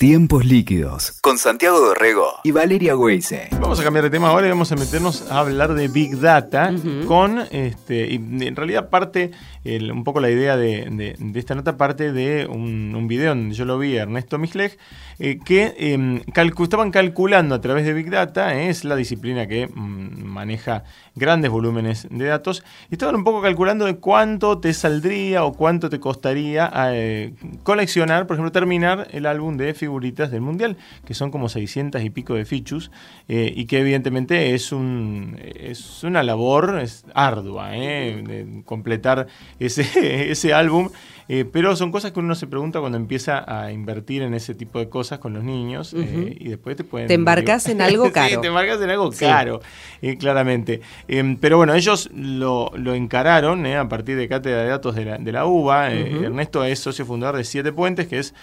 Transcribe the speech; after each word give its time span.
Tiempos 0.00 0.46
líquidos 0.46 1.20
con 1.20 1.36
Santiago 1.36 1.78
Dorrego 1.78 2.40
y 2.42 2.52
Valeria 2.52 2.96
Weise. 2.96 3.50
Vamos 3.60 3.78
a 3.80 3.84
cambiar 3.84 4.04
de 4.04 4.08
tema 4.08 4.30
ahora 4.30 4.46
y 4.46 4.48
vamos 4.48 4.72
a 4.72 4.76
meternos 4.76 5.30
a 5.30 5.40
hablar 5.40 5.74
de 5.74 5.88
Big 5.88 6.18
Data 6.18 6.72
con, 7.06 7.40
este, 7.50 8.06
y 8.10 8.14
en 8.14 8.56
realidad 8.56 8.88
parte, 8.88 9.30
un 9.62 10.02
poco 10.02 10.20
la 10.20 10.30
idea 10.30 10.56
de, 10.56 11.16
esta 11.34 11.54
nota 11.54 11.76
parte 11.76 12.14
de 12.14 12.46
un, 12.46 13.06
video 13.08 13.34
donde 13.34 13.54
yo 13.54 13.66
lo 13.66 13.78
vi, 13.78 13.96
Ernesto 13.96 14.38
Misleg, 14.38 14.78
eh, 15.18 15.38
que 15.44 15.74
em, 15.76 16.22
estaban 16.34 16.90
calculando 16.92 17.54
a 17.54 17.60
través 17.60 17.84
de 17.84 17.92
Big 17.92 18.08
Data, 18.08 18.54
eh, 18.54 18.70
es 18.70 18.84
la 18.84 18.96
disciplina 18.96 19.46
que 19.46 19.66
mm, 19.66 20.24
maneja 20.24 20.84
grandes 21.20 21.52
volúmenes 21.52 22.08
de 22.10 22.24
datos, 22.24 22.64
y 22.90 22.94
estaban 22.94 23.14
un 23.14 23.22
poco 23.22 23.40
calculando 23.42 23.84
de 23.84 23.98
cuánto 23.98 24.58
te 24.58 24.72
saldría 24.72 25.44
o 25.44 25.52
cuánto 25.52 25.88
te 25.88 26.00
costaría 26.00 26.68
eh, 26.92 27.34
coleccionar, 27.62 28.26
por 28.26 28.34
ejemplo, 28.34 28.50
terminar 28.50 29.06
el 29.12 29.26
álbum 29.26 29.56
de 29.56 29.74
figuras 29.74 30.00
del 30.30 30.40
Mundial, 30.40 30.76
que 31.04 31.14
son 31.14 31.30
como 31.30 31.48
600 31.48 32.02
y 32.02 32.10
pico 32.10 32.34
de 32.34 32.44
fichus, 32.44 32.90
eh, 33.28 33.52
y 33.54 33.66
que 33.66 33.80
evidentemente 33.80 34.54
es, 34.54 34.72
un, 34.72 35.38
es 35.38 36.02
una 36.02 36.22
labor 36.22 36.80
es 36.82 37.04
ardua, 37.14 37.76
eh, 37.76 38.22
de 38.26 38.62
completar 38.64 39.26
ese, 39.58 40.30
ese 40.30 40.54
álbum 40.54 40.88
eh, 41.32 41.44
pero 41.44 41.76
son 41.76 41.92
cosas 41.92 42.10
que 42.10 42.18
uno 42.18 42.34
se 42.34 42.48
pregunta 42.48 42.80
cuando 42.80 42.98
empieza 42.98 43.44
a 43.46 43.70
invertir 43.70 44.22
en 44.22 44.34
ese 44.34 44.52
tipo 44.52 44.80
de 44.80 44.88
cosas 44.88 45.20
con 45.20 45.32
los 45.32 45.44
niños 45.44 45.94
eh, 45.94 46.36
y 46.36 46.48
después 46.48 46.76
te 46.76 46.82
pueden... 46.82 47.06
Te 47.06 47.14
embarcas 47.14 47.68
en 47.68 47.80
algo 47.80 48.10
caro. 48.12 48.34
sí, 48.34 48.40
te 48.40 48.48
embarcas 48.48 48.82
en 48.82 48.90
algo 48.90 49.12
caro, 49.12 49.60
eh, 50.02 50.18
claramente. 50.18 50.80
Em, 51.06 51.36
pero 51.36 51.56
bueno, 51.56 51.72
ellos 51.74 52.10
lo, 52.12 52.72
encararon 52.92 53.64
a 53.64 53.88
partir 53.88 54.16
de 54.16 54.26
Cátedra 54.26 54.62
de 54.62 54.70
Datos 54.70 54.96
de 54.96 55.04
la, 55.04 55.18
de 55.18 55.30
la 55.30 55.46
UBA. 55.46 55.92
Ernesto 55.92 56.64
es 56.64 56.80
socio 56.80 57.06
fundador 57.06 57.36
de 57.36 57.44
Siete 57.44 57.72
Puentes, 57.72 58.08
que 58.08 58.18
es 58.18 58.34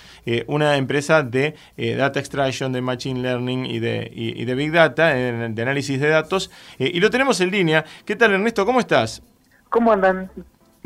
una 0.48 0.78
empresa 0.78 1.24
de 1.24 1.56
Data 1.76 2.22
Extraction, 2.22 2.72
de 2.72 2.80
Machine 2.80 3.20
Learning 3.20 3.66
y 3.66 3.80
de, 3.80 4.10
y 4.16 4.46
de 4.46 4.56
Big 4.56 4.72
Data, 4.72 5.14
de 5.14 5.62
análisis 5.62 6.00
de 6.00 6.08
datos. 6.08 6.50
y 6.80 7.02
lo 7.02 7.10
tenemos 7.10 7.42
en 7.42 7.52
línea. 7.52 7.84
¿Qué 8.06 8.16
tal, 8.16 8.32
Ernesto? 8.32 8.66
¿Cómo 8.66 8.80
estás? 8.80 9.22
¿Cómo 9.68 9.92
andan? 9.92 10.32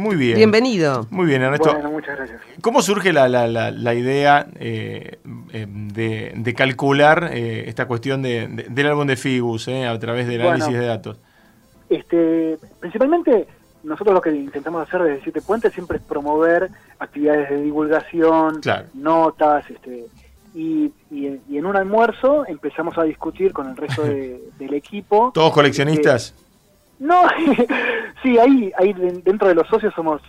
Muy 0.02 0.16
bien. 0.16 0.36
Bienvenido. 0.36 1.06
Muy 1.12 1.28
bien, 1.28 1.44
Ernesto. 1.44 1.72
Bueno, 1.72 1.92
muchas 1.92 2.18
gracias. 2.18 2.42
¿Cómo 2.62 2.82
surge 2.82 3.14
la, 3.14 3.30
la, 3.30 3.48
la, 3.48 3.94
idea 3.94 4.48
eh, 4.60 5.20
eh, 5.54 5.68
de, 5.70 6.34
de, 6.36 6.54
calcular 6.56 7.30
eh, 7.32 7.66
esta 7.68 7.86
cuestión 7.86 8.24
de, 8.24 8.48
del 8.68 8.88
álbum 8.88 9.06
de 9.06 9.16
Figus 9.16 9.68
a 9.68 10.00
través 10.00 10.28
del 10.28 10.42
análisis 10.42 10.74
de 10.74 10.86
datos? 10.88 11.20
Este, 11.88 12.58
principalmente, 12.80 13.46
nosotros 13.84 14.16
lo 14.16 14.22
que 14.22 14.32
intentamos 14.32 14.88
hacer 14.88 15.04
desde 15.04 15.22
Siete 15.22 15.42
Puentes 15.42 15.72
siempre 15.72 15.98
es 15.98 16.04
promover 16.04 16.72
actividades 16.98 17.52
de 17.52 17.62
divulgación, 17.62 18.60
notas, 18.96 19.70
este, 19.70 20.08
y, 20.56 20.92
y, 21.12 21.58
en 21.58 21.66
un 21.68 21.76
almuerzo 21.76 22.48
empezamos 22.48 22.98
a 22.98 23.04
discutir 23.04 23.54
con 23.54 23.70
el 23.70 23.78
resto 23.78 24.02
del 24.04 24.74
equipo. 24.74 25.30
¿Todos 25.32 25.54
coleccionistas? 25.54 26.34
No, 27.02 27.24
sí, 28.24 28.38
ahí, 28.38 28.72
ahí 28.78 28.94
dentro 28.94 29.48
de 29.48 29.56
los 29.56 29.68
socios 29.68 29.92
somos 29.96 30.22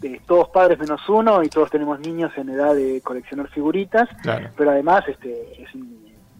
eh, 0.00 0.20
todos 0.28 0.48
padres 0.50 0.78
menos 0.78 1.06
uno 1.08 1.42
y 1.42 1.48
todos 1.48 1.68
tenemos 1.70 1.98
niños 1.98 2.30
en 2.36 2.50
edad 2.50 2.72
de 2.72 3.00
coleccionar 3.00 3.48
figuritas, 3.48 4.08
pero 4.56 4.70
además 4.70 5.02
este 5.08 5.66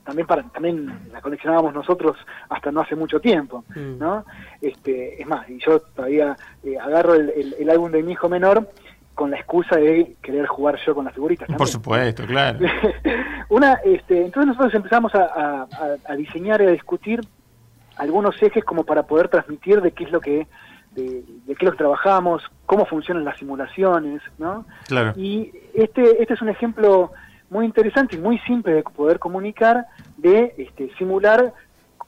también 0.05 0.27
para 0.29 0.45
también 0.45 1.11
la 1.13 1.21
coleccionábamos 1.21 1.75
nosotros 1.75 2.17
hasta 2.49 2.71
no 2.71 2.83
hace 2.83 2.95
mucho 2.95 3.21
tiempo, 3.21 3.65
mm. 3.75 3.99
¿no? 3.99 4.25
Este, 4.61 5.21
es 5.21 5.27
más, 5.27 5.49
y 5.51 5.59
yo 5.59 5.81
todavía 5.81 6.37
eh, 6.63 6.79
agarro 6.79 7.15
el, 7.15 7.69
álbum 7.69 7.91
de 7.91 8.05
mi 8.05 8.13
hijo 8.13 8.29
menor 8.29 8.71
con 9.17 9.33
la 9.33 9.39
excusa 9.39 9.77
de 9.77 10.15
querer 10.23 10.47
jugar 10.47 10.79
yo 10.87 10.95
con 10.95 11.05
las 11.05 11.15
figuritas. 11.15 11.49
Por 11.59 11.67
supuesto, 11.67 12.25
claro. 12.27 12.61
Una, 13.49 13.75
este, 13.85 14.25
entonces 14.25 14.47
nosotros 14.47 14.73
empezamos 14.75 15.13
a, 15.17 15.67
a 16.09 16.15
diseñar 16.15 16.63
y 16.63 16.67
a 16.67 16.71
discutir 16.71 17.21
algunos 18.01 18.43
ejes 18.43 18.65
como 18.65 18.85
para 18.85 19.03
poder 19.03 19.29
transmitir 19.29 19.83
de 19.83 19.93
qué 19.93 20.05
es 20.05 20.11
lo 20.11 20.21
que 20.21 20.47
de, 20.93 21.23
qué 21.47 21.53
es 21.53 21.63
lo 21.63 21.73
que 21.73 21.79
trabajamos, 21.79 22.43
cómo 22.67 22.85
funcionan 22.87 23.25
las 23.25 23.39
simulaciones, 23.39 24.23
¿no? 24.39 24.65
Claro. 24.89 25.13
Y 25.17 25.53
este 25.75 26.23
este 26.23 26.35
es 26.35 26.43
un 26.43 26.49
ejemplo 26.49 27.13
muy 27.51 27.67
interesante 27.67 28.17
y 28.17 28.19
muy 28.19 28.39
simple 28.41 28.73
de 28.73 28.83
poder 28.83 29.19
comunicar 29.19 29.87
de 30.17 30.55
este, 30.57 30.91
simular 30.97 31.53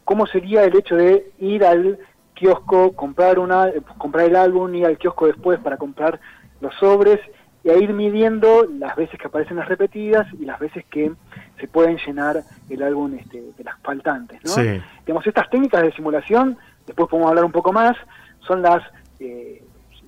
cómo 0.04 0.26
sería 0.26 0.64
el 0.64 0.74
hecho 0.76 0.96
de 0.96 1.30
ir 1.38 1.64
al 1.64 1.98
kiosco, 2.34 2.92
comprar 2.92 3.38
una 3.38 3.70
comprar 3.98 4.26
el 4.26 4.36
álbum, 4.36 4.74
ir 4.74 4.86
al 4.86 4.96
kiosco 4.98 5.26
después 5.26 5.60
para 5.60 5.76
comprar 5.76 6.18
los 6.60 6.74
sobres 6.76 7.20
y 7.64 7.70
a 7.70 7.76
ir 7.76 7.92
midiendo 7.92 8.66
las 8.78 8.96
veces 8.96 9.18
que 9.18 9.26
aparecen 9.26 9.56
las 9.56 9.68
repetidas 9.68 10.26
y 10.38 10.44
las 10.44 10.58
veces 10.58 10.84
que 10.90 11.12
se 11.60 11.68
pueden 11.68 11.96
llenar 12.04 12.42
el 12.68 12.82
álbum 12.82 13.14
este, 13.14 13.40
de 13.56 13.64
las 13.64 13.78
faltantes. 13.82 14.40
¿no? 14.44 14.80
Digamos, 15.06 15.26
estas 15.26 15.48
técnicas 15.48 15.82
de 15.82 15.92
simulación, 15.92 16.56
después 16.86 17.08
podemos 17.08 17.28
hablar 17.28 17.44
un 17.44 17.52
poco 17.52 17.72
más, 17.72 17.96
son 18.40 18.62
las, 18.62 18.82
eh, 19.20 19.62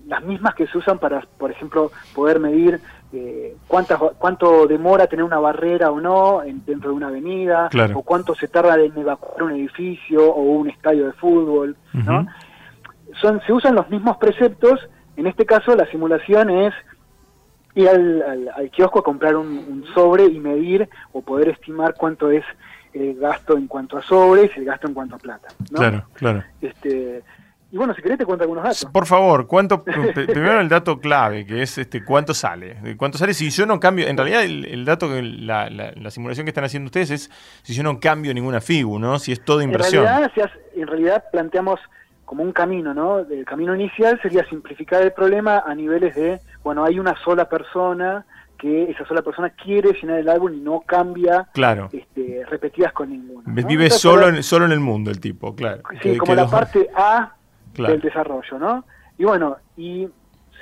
las 0.07 0.25
mismas 0.25 0.55
que 0.55 0.67
se 0.67 0.79
usan 0.79 0.99
para, 0.99 1.21
por 1.39 1.53
ejemplo, 1.53 1.93
poder 2.15 2.41
medir 2.41 2.81
eh, 3.13 3.57
cuánto 3.69 4.67
demora 4.67 5.07
tener 5.07 5.25
una 5.25 5.39
barrera 5.39 5.93
o 5.93 6.01
no 6.01 6.43
dentro 6.67 6.91
de 6.91 6.97
una 6.97 7.09
avenida, 7.09 7.71
o 7.95 8.03
cuánto 8.03 8.35
se 8.35 8.49
tarda 8.49 8.75
en 8.81 8.99
evacuar 8.99 9.45
un 9.45 9.53
edificio 9.53 10.29
o 10.33 10.43
un 10.43 10.69
estadio 10.69 11.07
de 11.07 11.13
fútbol. 11.13 11.77
¿no? 11.93 12.27
Son, 13.21 13.41
se 13.47 13.53
usan 13.53 13.77
los 13.77 13.89
mismos 13.89 14.17
preceptos, 14.17 14.81
en 15.17 15.29
este 15.29 15.47
caso 15.47 15.77
la 15.77 15.87
simulación 15.87 16.51
es 16.51 16.75
ir 17.75 17.89
al, 17.89 18.51
al, 18.55 18.71
kiosco 18.71 19.01
a 19.01 19.03
comprar 19.03 19.37
un, 19.37 19.85
sobre 19.95 20.27
y 20.27 20.39
medir 20.39 20.89
o 21.13 21.23
poder 21.23 21.49
estimar 21.49 21.95
cuánto 21.95 22.31
es 22.31 22.45
el 22.93 23.19
gasto 23.19 23.57
en 23.57 23.67
cuanto 23.67 23.99
a 23.99 24.03
sobres 24.03 24.51
y 24.57 24.61
el 24.61 24.67
gasto 24.67 24.87
en 24.87 24.95
cuanto 24.95 25.17
a 25.17 25.19
plata. 25.19 25.49
Claro, 25.73 26.07
claro. 26.15 26.45
Este, 26.61 27.23
y 27.75 27.77
bueno, 27.77 27.93
si 27.93 28.03
querés 28.03 28.19
te 28.19 28.25
cuento 28.25 28.45
algunos 28.45 28.63
datos. 28.63 28.87
Por 28.93 29.05
favor, 29.05 29.49
cuánto 29.49 29.83
primero 30.15 30.61
el 30.61 30.69
dato 30.69 31.01
clave, 31.01 31.45
que 31.45 31.61
es 31.61 31.77
este 31.77 32.05
cuánto 32.05 32.33
sale. 32.33 32.97
¿Cuánto 32.97 33.19
sale 33.19 33.35
si 33.35 33.51
yo 33.51 33.67
no 33.67 33.81
cambio? 33.81 34.07
En 34.07 34.17
realidad 34.17 34.45
el, 34.45 34.85
dato 34.85 35.09
que 35.09 35.23
la, 35.23 35.69
la, 35.69 36.11
simulación 36.13 36.45
que 36.45 36.51
están 36.51 36.63
haciendo 36.63 36.87
ustedes 36.87 37.11
es 37.11 37.31
si 37.65 37.75
yo 37.75 37.83
no 37.83 37.99
cambio 37.99 38.33
ninguna 38.33 38.61
figu, 38.61 39.01
¿no? 39.01 39.19
Si 39.19 39.33
es 39.33 39.45
todo 39.45 39.61
inversión. 39.61 40.07
En 40.07 40.09
realidad, 40.09 40.51
en 40.77 40.87
realidad 40.87 41.25
planteamos 41.33 41.81
como 42.25 42.43
un 42.43 42.53
camino, 42.53 42.95
¿no? 42.95 43.21
El 43.21 43.45
camino 43.45 43.75
inicial 43.75 44.19
sería 44.23 44.45
simplificar 44.47 45.03
el 45.03 45.13
problema 45.13 45.63
a 45.67 45.75
niveles 45.75 46.15
de, 46.15 46.41
bueno, 46.63 46.85
hay 46.85 46.99
una 46.99 47.15
sola 47.23 47.49
persona 47.49 48.25
que 48.59 48.91
esa 48.91 49.05
sola 49.07 49.23
persona 49.23 49.51
quiere 49.51 49.93
llenar 49.93 50.19
el 50.19 50.29
álbum 50.29 50.55
y 50.55 50.61
no 50.61 50.81
cambia 50.81 51.49
claro. 51.53 51.91
este, 51.93 52.45
repetidas 52.49 52.93
con 52.93 53.11
ninguna. 53.11 53.43
Vive 53.47 53.91
solo, 53.91 54.29
en, 54.29 54.43
solo 54.43 54.65
en 54.65 54.73
el 54.73 54.81
mundo 54.81 55.11
el 55.11 55.21
tipo, 55.21 55.55
claro. 55.55 55.83
Sí, 56.03 56.17
como 56.17 56.35
la 56.35 56.49
parte 56.49 56.89
A 56.95 57.35
del 57.75 58.01
desarrollo, 58.01 58.59
¿no? 58.59 58.85
Y 59.19 59.25
bueno, 59.25 59.57
y 59.77 60.09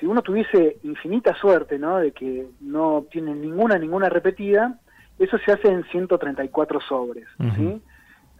si 0.01 0.07
uno 0.07 0.23
tuviese 0.23 0.79
infinita 0.83 1.35
suerte, 1.35 1.79
¿no? 1.79 1.99
De 1.99 2.13
que 2.13 2.47
no 2.61 3.05
tiene 3.11 3.35
ninguna, 3.35 3.79
ninguna 3.79 4.09
repetida, 4.09 4.79
eso 5.19 5.39
se 5.39 5.53
hace 5.53 5.69
en 5.69 5.85
134 5.85 6.81
sobres, 6.81 7.27
¿sí? 7.57 7.81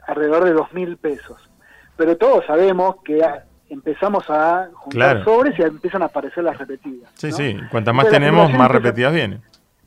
Alrededor 0.09 0.45
de 0.45 0.55
2.000 0.55 0.97
pesos 0.97 1.52
pero 1.97 2.17
todos 2.17 2.45
sabemos 2.47 2.97
que 3.05 3.23
empezamos 3.69 4.29
a 4.29 4.69
juntar 4.75 5.25
sobres 5.25 5.59
y 5.59 5.63
empiezan 5.63 6.03
a 6.03 6.07
aparecer 6.07 6.45
las 6.45 6.59
repetidas. 6.59 7.11
Sí, 7.15 7.33
sí, 7.33 7.57
cuantas 7.71 7.95
más 7.95 8.09
tenemos, 8.09 8.53
más 8.53 8.71
repetidas 8.71 9.13
vienen. 9.13 9.41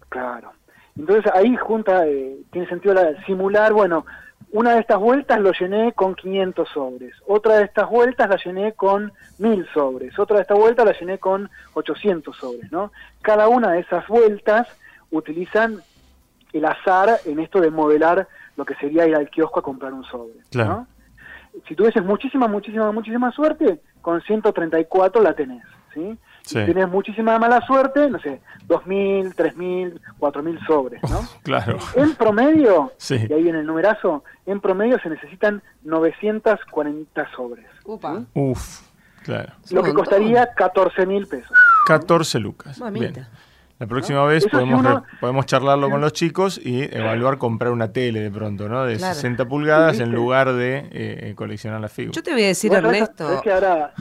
Claro. 0.09 0.51
Entonces 0.97 1.31
ahí 1.33 1.55
junta, 1.55 2.07
eh, 2.07 2.38
tiene 2.51 2.67
sentido 2.67 2.93
la, 2.93 3.23
simular, 3.25 3.73
bueno, 3.73 4.05
una 4.51 4.75
de 4.75 4.79
estas 4.79 4.97
vueltas 4.97 5.39
lo 5.39 5.51
llené 5.51 5.91
con 5.93 6.16
500 6.16 6.69
sobres, 6.69 7.13
otra 7.27 7.57
de 7.57 7.66
estas 7.66 7.89
vueltas 7.89 8.29
la 8.29 8.37
llené 8.37 8.73
con 8.73 9.11
1000 9.37 9.67
sobres, 9.73 10.17
otra 10.17 10.37
de 10.37 10.43
estas 10.43 10.57
vueltas 10.57 10.85
la 10.85 10.93
llené 10.93 11.19
con 11.19 11.49
800 11.73 12.35
sobres, 12.37 12.72
¿no? 12.72 12.91
Cada 13.22 13.49
una 13.49 13.72
de 13.72 13.81
esas 13.81 14.07
vueltas 14.07 14.67
utilizan 15.11 15.81
el 16.53 16.66
azar 16.66 17.19
en 17.25 17.39
esto 17.39 17.59
de 17.59 17.69
modelar 17.69 18.28
lo 18.55 18.63
que 18.63 18.75
sería 18.75 19.05
ir 19.05 19.16
al 19.16 19.29
kiosco 19.29 19.59
a 19.59 19.63
comprar 19.63 19.91
un 19.91 20.05
sobre, 20.05 20.40
claro 20.49 20.87
si 21.67 21.75
tuvieses 21.75 22.03
muchísima, 22.03 22.47
muchísima, 22.47 22.91
muchísima 22.91 23.31
suerte, 23.31 23.81
con 24.02 24.22
134 24.22 25.22
la 25.22 25.34
tenés, 25.34 25.63
¿sí? 25.93 26.17
Si 26.41 26.63
tienes 26.63 26.87
muchísima 26.87 27.40
mala 27.40 27.66
suerte, 27.66 28.07
no 28.09 28.19
sé, 28.19 28.40
2.000, 28.67 29.34
3.000, 29.34 29.99
4.000 30.19 30.67
sobres, 30.67 31.02
¿no? 31.09 31.22
claro. 31.43 31.78
En 31.96 32.13
promedio, 32.16 32.91
y 33.09 33.34
ahí 33.34 33.43
viene 33.43 33.59
el 33.61 33.66
numerazo, 33.66 34.23
en 34.46 34.59
promedio 34.59 34.99
se 34.99 35.09
necesitan 35.09 35.63
940 35.84 37.31
sobres. 37.35 37.66
Upa. 37.84 38.23
Uf, 38.35 38.81
claro. 39.23 39.53
Lo 39.72 39.81
que 39.81 39.93
costaría 39.93 40.53
14.000 40.53 41.28
pesos. 41.28 41.58
14 41.87 42.40
lucas. 42.40 42.79
Bien. 42.91 43.25
La 43.77 43.87
próxima 43.87 44.23
vez 44.23 44.47
podemos, 44.47 45.03
podemos 45.19 45.45
charlarlo 45.45 45.89
con 45.89 45.99
los 45.99 46.13
chicos 46.13 46.59
y 46.63 46.83
evaluar 46.83 47.37
comprar 47.37 47.72
una 47.72 47.91
tele 47.91 48.22
de 48.22 48.31
pronto, 48.31 48.69
¿no? 48.69 48.85
De 48.85 48.97
60 48.97 49.45
pulgadas 49.47 49.99
en 49.99 50.11
lugar 50.11 50.53
de 50.53 50.87
eh, 50.91 51.33
coleccionar 51.35 51.81
las 51.81 51.91
figuras. 51.91 52.16
Yo 52.16 52.23
te 52.23 52.31
voy 52.31 52.43
a 52.43 52.47
decir, 52.47 52.73
Ernesto. 52.73 53.33
Es 53.33 53.41
que 53.41 53.51
ahora 53.51 53.93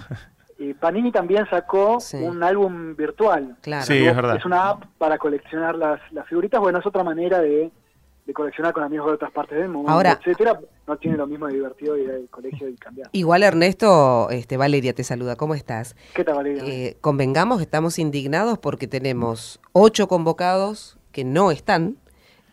eh, 0.59 0.75
Panini 0.79 1.11
también 1.11 1.47
sacó 1.51 1.99
un 2.21 2.43
álbum 2.43 2.95
virtual. 2.95 3.57
Claro. 3.61 3.85
Sí, 3.85 4.05
es 4.05 4.15
verdad. 4.15 4.37
Es 4.37 4.45
una 4.45 4.71
app 4.71 4.85
para 4.99 5.19
coleccionar 5.19 5.75
las, 5.75 6.01
las 6.13 6.27
figuritas. 6.29 6.61
Bueno, 6.61 6.79
es 6.79 6.87
otra 6.87 7.03
manera 7.03 7.41
de 7.41 7.71
de 8.27 8.33
coleccionar 8.33 8.73
con 8.73 8.83
amigos 8.83 9.07
de 9.09 9.13
otras 9.15 9.31
partes 9.33 9.59
del 9.59 9.69
mundo, 9.69 9.91
Ahora- 9.91 10.19
etcétera, 10.19 10.59
no 10.87 10.97
tiene 10.97 11.17
lo 11.17 11.27
mismo 11.27 11.47
de 11.47 11.55
divertido 11.55 11.97
ir 11.99 12.11
al 12.11 12.29
colegio 12.31 12.69
y 12.69 12.75
cambiar. 12.77 13.11
Igual 13.13 13.43
Ernesto, 13.43 14.31
este, 14.31 14.57
Valeria 14.57 14.95
te 14.95 15.05
saluda, 15.05 15.37
¿cómo 15.37 15.55
estás? 15.55 15.95
¿Qué 16.15 16.25
tal, 16.25 16.37
Valeria? 16.37 16.63
Eh, 16.65 16.97
convengamos, 17.01 17.61
estamos 17.61 17.99
indignados 17.99 18.59
porque 18.59 18.87
tenemos 18.89 19.61
ocho 19.73 20.09
convocados 20.09 20.97
que 21.13 21.25
no 21.25 21.51
están 21.51 21.97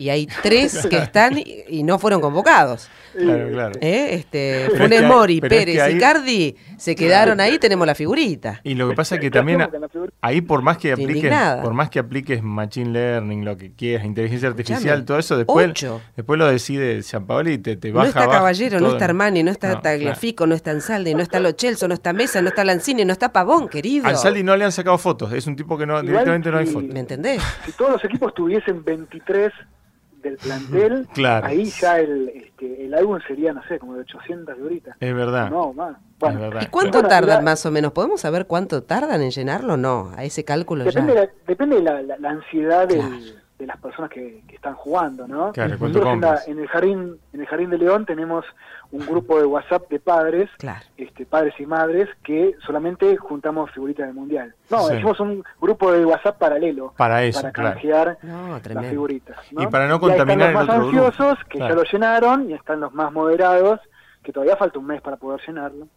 y 0.01 0.09
hay 0.09 0.27
tres 0.41 0.87
que 0.89 0.97
están 0.97 1.37
y, 1.37 1.63
y 1.67 1.83
no 1.83 1.99
fueron 1.99 2.21
convocados. 2.21 2.89
Claro, 3.13 3.49
claro. 3.51 3.71
¿Eh? 3.81 4.15
Este, 4.15 4.67
Pero 4.67 4.73
es 4.73 4.81
Funes 4.81 4.99
que 4.99 5.05
hay- 5.05 5.11
Mori, 5.11 5.39
es 5.43 5.49
Pérez 5.49 5.83
que 5.83 5.91
y 5.91 5.99
Cardi 5.99 6.55
se 6.77 6.95
quedaron 6.95 7.39
ahí, 7.41 7.59
tenemos 7.59 7.85
la 7.85 7.93
figurita. 7.93 8.61
Y 8.63 8.73
lo 8.75 8.87
que 8.89 8.95
pasa 8.95 9.15
es 9.15 9.21
que 9.21 9.27
¿Qué 9.27 9.37
también 9.37 9.67
ahí 10.21 10.39
por 10.41 10.61
más 10.61 10.77
que 10.77 10.93
apliques, 10.93 11.31
por 11.61 11.73
más 11.73 11.89
que 11.89 11.99
apliques 11.99 12.41
machine 12.41 12.91
learning, 12.91 13.43
lo 13.45 13.57
que 13.57 13.73
quieras, 13.73 14.05
inteligencia 14.05 14.47
artificial, 14.47 14.79
Escuchame, 14.79 15.05
todo 15.05 15.19
eso, 15.19 15.37
después, 15.37 15.69
ocho. 15.69 16.01
después 16.15 16.39
lo 16.39 16.47
decide 16.47 17.01
Gianpaoli 17.03 17.53
y 17.53 17.57
te, 17.57 17.75
te 17.75 17.89
No 17.89 17.95
baja 17.97 18.07
está 18.07 18.23
abajo 18.23 18.39
Caballero, 18.39 18.79
no 18.79 18.93
está 18.93 19.05
Armani, 19.05 19.43
no 19.43 19.51
está 19.51 19.73
No, 19.73 19.81
Tagliafico, 19.81 20.47
no 20.47 20.55
está 20.55 20.71
Ansaldi, 20.71 21.13
no 21.13 21.21
está 21.21 21.39
Lo 21.41 21.51
Celso, 21.51 21.87
no 21.89 21.93
está 21.93 22.13
Mesa, 22.13 22.41
no 22.41 22.47
está 22.47 22.63
Lanzini, 22.63 23.03
no 23.03 23.11
está 23.11 23.31
Pavón, 23.33 23.67
querido. 23.67 24.07
Al 24.07 24.15
Saldi 24.17 24.41
no 24.41 24.55
le 24.55 24.63
han 24.65 24.71
sacado 24.71 24.97
fotos, 24.97 25.33
es 25.33 25.45
un 25.47 25.55
tipo 25.57 25.77
que 25.77 25.85
no 25.85 25.93
Igual 25.95 26.05
directamente 26.07 26.49
no 26.49 26.57
hay 26.59 26.65
fotos. 26.65 26.93
¿Me 26.93 27.01
entendés? 27.01 27.41
si 27.65 27.73
todos 27.73 27.91
los 27.91 28.05
equipos 28.05 28.33
tuviesen 28.33 28.83
23 28.85 29.51
del 30.21 30.37
plantel, 30.37 31.07
Claro. 31.13 31.47
ahí 31.47 31.65
ya 31.65 31.99
el, 31.99 32.29
este, 32.29 32.85
el 32.85 32.93
álbum 32.93 33.19
sería, 33.27 33.53
no 33.53 33.61
sé, 33.67 33.79
como 33.79 33.95
de 33.95 34.01
800 34.01 34.55
figuritas. 34.55 34.95
Es 34.99 35.13
verdad. 35.15 35.49
No, 35.49 35.73
más. 35.73 35.91
es 35.97 36.19
Bueno, 36.19 36.39
verdad. 36.41 36.61
¿Y 36.63 36.65
cuánto 36.67 36.97
Bueno, 36.99 37.09
tardan 37.09 37.37
la- 37.37 37.41
más 37.41 37.65
o 37.65 37.71
menos? 37.71 37.91
¿Podemos 37.91 38.21
saber 38.21 38.45
cuánto 38.47 38.83
tardan 38.83 39.21
en 39.21 39.31
llenarlo? 39.31 39.77
No, 39.77 40.11
a 40.15 40.23
ese 40.23 40.43
cálculo 40.45 40.83
depende, 40.83 41.13
ya. 41.13 41.21
de 41.21 41.27
la, 41.27 41.33
depende 41.47 41.75
de 41.77 41.81
la, 41.83 42.01
la- 42.01 42.17
la 42.17 42.29
ansiedad 42.29 42.87
del-. 42.87 43.40
De 43.61 43.67
las 43.67 43.77
personas 43.77 44.09
que, 44.09 44.41
que 44.47 44.55
están 44.55 44.73
jugando, 44.73 45.27
¿no? 45.27 45.51
Claro, 45.51 45.75
¿cuánto 45.77 45.99
Nosotros 45.99 46.13
en, 46.15 46.21
la- 46.21 46.41
en 46.47 46.59
el 46.59 46.67
jardín 46.67 47.17
en 47.31 47.41
el 47.41 47.45
jardín 47.47 47.69
de 47.69 47.77
León 47.77 48.05
tenemos 48.07 48.43
un 48.91 49.05
grupo 49.05 49.39
de 49.39 49.45
WhatsApp 49.45 49.87
de 49.89 49.99
padres, 49.99 50.49
Claro. 50.57 50.81
este, 50.97 51.25
padres 51.27 51.53
y 51.59 51.65
madres 51.67 52.09
que 52.23 52.55
solamente 52.65 53.15
juntamos 53.17 53.69
figuritas 53.71 54.07
del 54.07 54.15
mundial. 54.15 54.55
No, 54.71 54.79
Sí. 54.87 54.95
hicimos 54.95 55.19
un 55.19 55.43
grupo 55.61 55.91
de 55.91 56.03
WhatsApp 56.05 56.37
paralelo 56.39 56.93
Para 56.97 57.23
eso, 57.23 57.39
para 57.41 57.51
claro. 57.53 57.69
canjear 57.75 58.17
No, 58.23 58.59
las 58.73 58.85
figuritas. 58.89 59.37
¿no? 59.51 59.61
Y 59.63 59.67
para 59.67 59.87
no 59.87 59.93
ahí 59.95 59.99
contaminar 59.99 60.49
están 60.49 60.49
el 60.49 60.53
los 60.53 60.67
más 60.67 60.75
otro 60.77 60.87
grupo. 60.91 61.05
ansiosos 61.05 61.45
que 61.47 61.57
Claro. 61.59 61.75
ya 61.75 61.81
lo 61.81 61.83
llenaron 61.91 62.49
y 62.49 62.53
están 62.53 62.79
los 62.79 62.93
más 62.93 63.11
moderados 63.13 63.79
que 64.23 64.33
todavía 64.33 64.55
falta 64.57 64.79
un 64.79 64.87
mes 64.87 65.01
para 65.01 65.17
poder 65.17 65.39
llenarlo. 65.47 65.87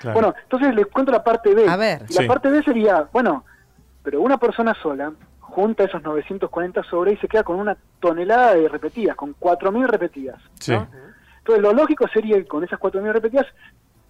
Claro. 0.00 0.14
Bueno, 0.14 0.34
entonces 0.42 0.74
les 0.74 0.86
cuento 0.88 1.12
la 1.12 1.22
parte 1.22 1.54
B. 1.54 1.68
A 1.68 1.76
ver. 1.76 2.02
Y 2.08 2.14
la 2.14 2.22
Sí. 2.22 2.26
parte 2.26 2.50
B 2.50 2.62
sería, 2.64 3.06
bueno, 3.12 3.44
pero 4.02 4.20
una 4.20 4.36
persona 4.38 4.74
sola 4.82 5.12
junta 5.52 5.84
esos 5.84 6.02
940 6.02 6.82
sobres 6.84 7.14
y 7.14 7.16
se 7.18 7.28
queda 7.28 7.42
con 7.42 7.56
una 7.60 7.76
tonelada 8.00 8.54
de 8.54 8.68
repetidas, 8.68 9.14
con 9.16 9.34
4.000 9.38 9.86
repetidas. 9.86 10.40
Sí. 10.58 10.72
¿no? 10.72 10.88
Entonces 11.38 11.62
lo 11.62 11.72
lógico 11.74 12.08
sería 12.08 12.36
que 12.36 12.46
con 12.46 12.64
esas 12.64 12.80
4.000 12.80 13.12
repetidas 13.12 13.46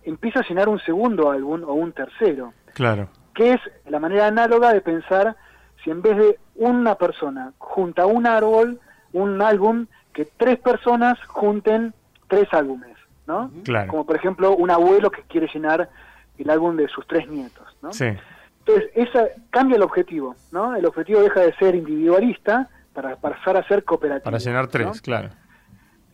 empieza 0.04 0.40
a 0.40 0.48
llenar 0.48 0.68
un 0.68 0.78
segundo 0.80 1.30
álbum 1.32 1.64
o 1.64 1.72
un 1.74 1.92
tercero, 1.92 2.52
Claro. 2.74 3.08
que 3.34 3.54
es 3.54 3.60
la 3.86 3.98
manera 3.98 4.28
análoga 4.28 4.72
de 4.72 4.80
pensar 4.82 5.36
si 5.82 5.90
en 5.90 6.00
vez 6.00 6.16
de 6.16 6.38
una 6.54 6.94
persona 6.94 7.52
junta 7.58 8.06
un 8.06 8.26
árbol, 8.26 8.78
un 9.12 9.42
álbum, 9.42 9.86
que 10.12 10.26
tres 10.36 10.58
personas 10.60 11.18
junten 11.26 11.92
tres 12.28 12.46
álbumes, 12.52 12.96
¿no? 13.26 13.50
Claro. 13.64 13.90
Como 13.90 14.06
por 14.06 14.14
ejemplo 14.14 14.54
un 14.54 14.70
abuelo 14.70 15.10
que 15.10 15.22
quiere 15.22 15.48
llenar 15.52 15.90
el 16.38 16.50
álbum 16.50 16.76
de 16.76 16.86
sus 16.88 17.04
tres 17.08 17.28
nietos, 17.28 17.66
¿no? 17.82 17.92
Sí. 17.92 18.06
Entonces, 18.64 18.90
esa 18.94 19.26
cambia 19.50 19.76
el 19.76 19.82
objetivo, 19.82 20.36
¿no? 20.52 20.76
El 20.76 20.86
objetivo 20.86 21.20
deja 21.20 21.40
de 21.40 21.54
ser 21.54 21.74
individualista 21.74 22.68
para 22.92 23.16
pasar 23.16 23.56
a 23.56 23.66
ser 23.66 23.84
cooperativo. 23.84 24.24
Para 24.24 24.38
llenar 24.38 24.68
tres, 24.68 24.86
¿no? 24.86 24.92
claro. 25.02 25.30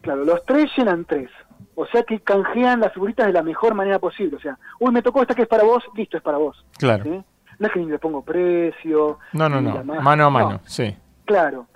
Claro, 0.00 0.24
los 0.24 0.44
tres 0.46 0.70
llenan 0.76 1.04
tres. 1.04 1.30
O 1.74 1.86
sea 1.86 2.02
que 2.02 2.20
canjean 2.20 2.80
las 2.80 2.92
figuritas 2.92 3.26
de 3.26 3.32
la 3.32 3.42
mejor 3.42 3.74
manera 3.74 3.98
posible. 3.98 4.36
O 4.36 4.40
sea, 4.40 4.58
uy, 4.80 4.92
me 4.92 5.02
tocó 5.02 5.22
esta 5.22 5.34
que 5.34 5.42
es 5.42 5.48
para 5.48 5.64
vos, 5.64 5.84
listo, 5.94 6.16
es 6.16 6.22
para 6.22 6.38
vos. 6.38 6.64
Claro. 6.78 7.04
¿sí? 7.04 7.22
No 7.58 7.66
es 7.66 7.72
que 7.72 7.80
ni 7.80 7.86
le 7.86 7.98
pongo 7.98 8.22
precio. 8.22 9.18
No, 9.32 9.48
no, 9.48 9.60
no. 9.60 9.84
Mano 9.84 10.24
a 10.26 10.30
mano, 10.30 10.50
no, 10.52 10.60
sí. 10.64 10.96
claro. 11.24 11.66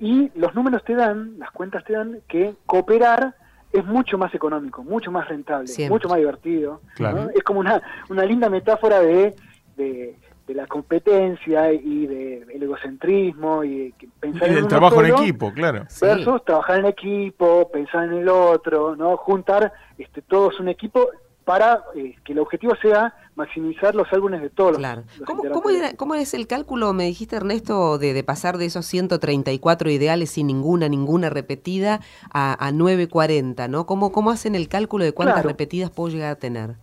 Y 0.00 0.30
los 0.34 0.54
números 0.54 0.82
te 0.84 0.94
dan, 0.94 1.38
las 1.38 1.50
cuentas 1.50 1.84
te 1.84 1.92
dan 1.92 2.20
que 2.28 2.54
cooperar 2.66 3.34
es 3.72 3.84
mucho 3.84 4.16
más 4.16 4.34
económico, 4.34 4.82
mucho 4.82 5.10
más 5.10 5.28
rentable, 5.28 5.66
Siempre. 5.66 5.94
mucho 5.94 6.08
más 6.08 6.18
divertido. 6.18 6.80
Claro. 6.94 7.24
¿no? 7.24 7.30
Es 7.30 7.42
como 7.42 7.60
una, 7.60 7.82
una 8.08 8.24
linda 8.24 8.48
metáfora 8.48 9.00
de, 9.00 9.34
de, 9.78 10.16
de 10.46 10.54
la 10.54 10.66
competencia 10.66 11.72
y 11.72 12.06
de- 12.06 12.44
del 12.46 12.62
egocentrismo 12.62 13.64
y 13.64 13.78
de 13.78 13.92
que 13.92 14.06
Y 14.06 14.10
pensar 14.20 14.48
en 14.48 14.54
del 14.54 14.64
uno 14.64 14.68
trabajo 14.68 15.02
en 15.02 15.12
equipo, 15.14 15.52
claro. 15.52 15.84
Sí. 15.88 16.04
versus 16.04 16.44
trabajar 16.44 16.80
en 16.80 16.86
equipo, 16.86 17.70
pensar 17.70 18.04
en 18.04 18.14
el 18.14 18.28
otro, 18.28 18.94
no 18.96 19.16
juntar 19.16 19.72
este, 19.96 20.20
todos 20.22 20.58
un 20.60 20.68
equipo 20.68 21.08
para 21.44 21.82
eh, 21.94 22.14
que 22.24 22.32
el 22.34 22.40
objetivo 22.40 22.74
sea 22.82 23.14
maximizar 23.34 23.94
los 23.94 24.06
álbumes 24.12 24.42
de 24.42 24.50
todos 24.50 24.72
los- 24.72 24.78
Claro. 24.78 25.02
los 25.18 25.26
¿Cómo, 25.26 25.42
cómo 25.50 25.68
del 25.70 25.78
era- 25.78 25.96
cómo 25.96 26.14
es 26.14 26.34
el 26.34 26.46
cálculo, 26.46 26.92
me 26.92 27.04
dijiste 27.04 27.36
Ernesto, 27.36 27.96
de, 27.98 28.12
de 28.12 28.22
pasar 28.24 28.58
de 28.58 28.66
esos 28.66 28.84
134 28.84 29.90
ideales 29.90 30.30
sin 30.30 30.46
ninguna, 30.48 30.88
ninguna 30.88 31.30
repetida 31.30 32.00
a, 32.32 32.66
a 32.66 32.70
940, 32.72 33.66
¿no? 33.68 33.86
¿Cómo, 33.86 34.12
¿Cómo 34.12 34.30
hacen 34.30 34.54
el 34.54 34.68
cálculo 34.68 35.04
de 35.04 35.12
cuántas 35.12 35.36
Claro. 35.36 35.48
repetidas 35.48 35.90
puedo 35.90 36.10
llegar 36.10 36.32
a 36.32 36.36
tener? 36.36 36.74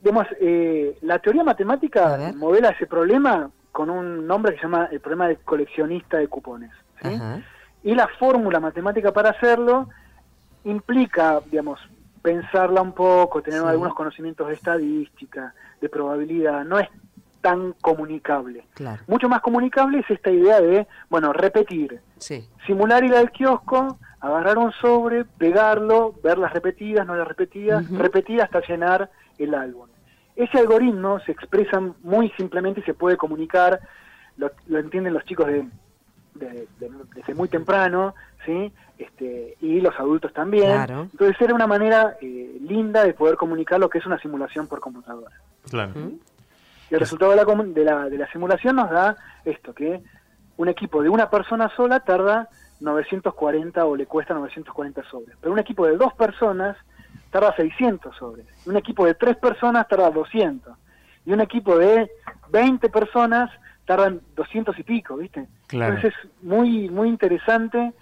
Digamos, 0.00 0.26
eh, 0.40 0.96
la 1.02 1.18
teoría 1.18 1.42
matemática 1.42 2.32
modela 2.36 2.70
ese 2.70 2.86
problema 2.86 3.50
con 3.72 3.90
un 3.90 4.26
nombre 4.26 4.52
que 4.52 4.58
se 4.58 4.64
llama 4.64 4.88
el 4.90 5.00
problema 5.00 5.28
del 5.28 5.38
coleccionista 5.38 6.18
de 6.18 6.28
cupones. 6.28 6.70
Y 7.82 7.94
la 7.94 8.08
fórmula 8.18 8.60
matemática 8.60 9.12
para 9.12 9.30
hacerlo 9.30 9.88
implica, 10.64 11.40
digamos, 11.50 11.80
pensarla 12.22 12.82
un 12.82 12.92
poco, 12.92 13.42
tener 13.42 13.60
Sí. 13.60 13.66
algunos 13.66 13.94
conocimientos 13.94 14.48
de 14.48 14.54
estadística, 14.54 15.54
de 15.80 15.88
probabilidad, 15.88 16.64
no 16.64 16.78
es 16.78 16.88
tan 17.40 17.72
comunicable. 17.80 18.66
Claro. 18.74 19.02
Mucho 19.06 19.28
más 19.28 19.40
comunicable 19.40 20.00
es 20.00 20.10
esta 20.10 20.30
idea 20.30 20.60
de, 20.60 20.86
bueno, 21.08 21.32
repetir, 21.32 22.00
Sí. 22.18 22.48
simular 22.66 23.04
ir 23.04 23.14
al 23.14 23.30
kiosco, 23.30 23.98
agarrar 24.20 24.58
un 24.58 24.72
sobre, 24.72 25.24
pegarlo, 25.24 26.14
ver 26.24 26.38
las 26.38 26.52
repetidas, 26.52 27.06
no 27.06 27.14
las 27.14 27.28
repetidas, 27.28 27.84
Ujú. 27.84 27.98
repetir 27.98 28.42
hasta 28.42 28.60
llenar 28.66 29.08
el 29.38 29.54
álbum. 29.54 29.86
Ese 30.36 30.58
algoritmo 30.58 31.18
se 31.20 31.32
expresa 31.32 31.80
muy 32.02 32.30
simplemente 32.36 32.80
y 32.80 32.84
se 32.84 32.94
puede 32.94 33.16
comunicar, 33.16 33.80
lo, 34.36 34.50
lo 34.68 34.78
entienden 34.78 35.14
los 35.14 35.24
chicos 35.24 35.46
de, 35.48 35.66
de- 36.34 36.68
de- 36.78 36.90
desde 37.14 37.34
muy 37.34 37.48
temprano, 37.48 38.14
¿sí? 38.46 38.72
Este, 38.98 39.56
y 39.60 39.80
los 39.80 39.98
adultos 39.98 40.32
también. 40.32 40.66
Claro. 40.70 41.08
Entonces 41.10 41.36
era 41.40 41.54
una 41.54 41.66
manera 41.66 42.16
eh, 42.20 42.56
linda 42.60 43.04
de 43.04 43.14
poder 43.14 43.36
comunicar 43.36 43.80
lo 43.80 43.88
que 43.88 43.98
es 43.98 44.06
una 44.06 44.18
simulación 44.20 44.66
por 44.68 44.80
computadora. 44.80 45.34
Claro. 45.70 45.92
Y 46.90 46.94
el 46.94 47.00
resultado 47.00 47.32
de 47.32 47.36
la, 47.36 47.44
de, 47.44 47.84
la, 47.84 48.08
de 48.08 48.18
la 48.18 48.30
simulación 48.32 48.76
nos 48.76 48.90
da 48.90 49.16
esto, 49.44 49.74
que 49.74 50.00
un 50.56 50.68
equipo 50.68 51.02
de 51.02 51.08
una 51.08 51.28
persona 51.30 51.68
sola 51.76 52.00
tarda 52.00 52.48
940 52.80 53.84
o 53.84 53.96
le 53.96 54.06
cuesta 54.06 54.34
940 54.34 55.02
sobres. 55.10 55.36
Pero 55.40 55.52
un 55.52 55.58
equipo 55.58 55.86
de 55.86 55.96
dos 55.96 56.12
personas 56.14 56.76
tarda 57.30 57.54
600 57.56 58.16
sobres. 58.16 58.46
Un 58.66 58.76
equipo 58.76 59.04
de 59.04 59.14
tres 59.14 59.36
personas 59.36 59.86
tarda 59.88 60.10
200. 60.10 60.76
Y 61.26 61.32
un 61.32 61.40
equipo 61.40 61.76
de 61.76 62.10
20 62.50 62.88
personas 62.88 63.50
tardan 63.84 64.20
200 64.36 64.78
y 64.78 64.82
pico, 64.82 65.16
¿viste? 65.16 65.46
Claro. 65.66 65.94
Entonces 65.94 66.18
es 66.22 66.42
muy, 66.42 66.88
muy 66.88 67.08
interesante 67.08 67.92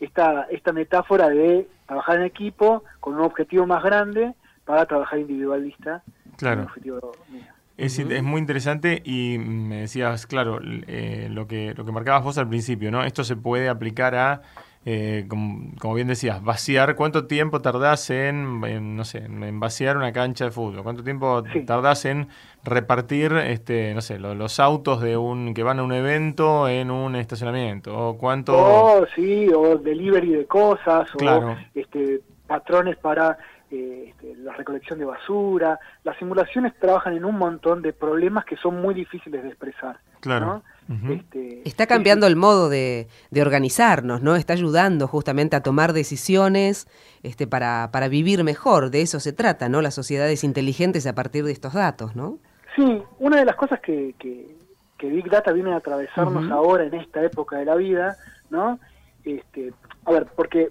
esta, 0.00 0.46
esta 0.50 0.72
metáfora 0.72 1.28
de 1.28 1.68
trabajar 1.86 2.16
en 2.16 2.24
equipo 2.24 2.84
con 3.00 3.14
un 3.14 3.20
objetivo 3.20 3.66
más 3.66 3.82
grande 3.82 4.34
para 4.64 4.86
trabajar 4.86 5.18
individualista. 5.18 6.02
Claro. 6.36 6.56
con 6.56 6.64
un 6.64 6.68
objetivo 6.68 7.12
mío. 7.30 7.44
Es, 7.76 7.98
es 7.98 8.22
muy 8.22 8.40
interesante 8.40 9.02
y 9.04 9.36
me 9.38 9.80
decías, 9.80 10.26
claro, 10.26 10.60
eh, 10.62 11.28
lo, 11.30 11.48
que, 11.48 11.74
lo 11.74 11.84
que 11.84 11.90
marcabas 11.90 12.22
vos 12.22 12.38
al 12.38 12.48
principio, 12.48 12.92
¿no? 12.92 13.02
Esto 13.02 13.24
se 13.24 13.34
puede 13.34 13.68
aplicar 13.68 14.14
a, 14.14 14.42
eh, 14.86 15.24
como, 15.28 15.70
como 15.80 15.94
bien 15.94 16.08
decías, 16.08 16.42
vaciar. 16.42 16.94
¿Cuánto 16.96 17.26
tiempo 17.26 17.60
tardás 17.62 18.10
en, 18.10 18.62
en, 18.66 18.96
no 18.96 19.04
sé, 19.04 19.18
en 19.24 19.58
vaciar 19.60 19.96
una 19.96 20.12
cancha 20.12 20.44
de 20.44 20.50
fútbol? 20.50 20.82
¿Cuánto 20.82 21.02
tiempo 21.02 21.42
Sí. 21.52 21.64
tardás 21.64 22.04
en 22.04 22.28
repartir, 22.64 23.32
este, 23.32 23.94
no 23.94 24.00
sé, 24.00 24.18
lo- 24.18 24.34
los 24.34 24.58
autos 24.60 25.00
de 25.00 25.16
un 25.16 25.54
que 25.54 25.62
van 25.62 25.78
a 25.78 25.82
un 25.82 25.92
evento 25.92 26.68
en 26.68 26.90
un 26.90 27.16
estacionamiento? 27.16 27.96
¿O 27.96 28.18
cuánto...? 28.18 28.54
Oh, 28.56 29.06
sí, 29.14 29.48
o 29.54 29.76
delivery 29.78 30.30
de 30.32 30.46
cosas, 30.46 31.08
Claro. 31.18 31.52
o 31.52 31.56
este, 31.74 32.20
patrones 32.46 32.96
para 32.96 33.38
eh, 33.70 34.06
este, 34.10 34.36
la 34.36 34.52
recolección 34.52 34.98
de 34.98 35.04
basura. 35.04 35.78
Las 36.04 36.16
simulaciones 36.18 36.74
trabajan 36.78 37.16
en 37.16 37.24
un 37.24 37.36
montón 37.36 37.82
de 37.82 37.92
problemas 37.92 38.44
que 38.44 38.56
son 38.56 38.80
muy 38.80 38.94
difíciles 38.94 39.42
de 39.42 39.48
expresar. 39.48 39.98
Claro. 40.20 40.46
¿no? 40.46 40.62
Este, 40.88 41.66
Está 41.66 41.86
cambiando 41.86 42.26
el 42.26 42.36
modo 42.36 42.68
de, 42.68 43.08
de 43.30 43.42
organizarnos, 43.42 44.20
¿no? 44.20 44.36
Está 44.36 44.52
ayudando 44.52 45.08
justamente 45.08 45.56
a 45.56 45.62
tomar 45.62 45.92
decisiones 45.94 46.86
este, 47.22 47.46
para, 47.46 47.88
para 47.90 48.08
vivir 48.08 48.44
mejor. 48.44 48.90
De 48.90 49.00
eso 49.00 49.18
se 49.18 49.32
trata, 49.32 49.68
¿no? 49.68 49.80
Las 49.80 49.94
sociedades 49.94 50.44
inteligentes 50.44 51.06
a 51.06 51.14
partir 51.14 51.44
de 51.44 51.52
estos 51.52 51.72
datos, 51.72 52.14
¿no? 52.14 52.38
Sí, 52.76 53.02
una 53.18 53.38
de 53.38 53.44
las 53.46 53.56
cosas 53.56 53.80
que, 53.80 54.14
que, 54.18 54.54
que 54.98 55.08
Big 55.08 55.30
Data 55.30 55.52
viene 55.52 55.72
a 55.72 55.76
atravesarnos 55.76 56.50
ahora 56.50 56.84
en 56.84 56.94
esta 56.94 57.24
época 57.24 57.56
de 57.56 57.64
la 57.64 57.76
vida, 57.76 58.16
¿no? 58.50 58.78
Este, 59.24 59.72
a 60.04 60.10
ver, 60.10 60.26
porque 60.36 60.70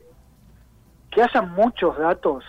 que 1.10 1.22
haya 1.24 1.41
muchos 1.41 1.98
datos 1.98 2.43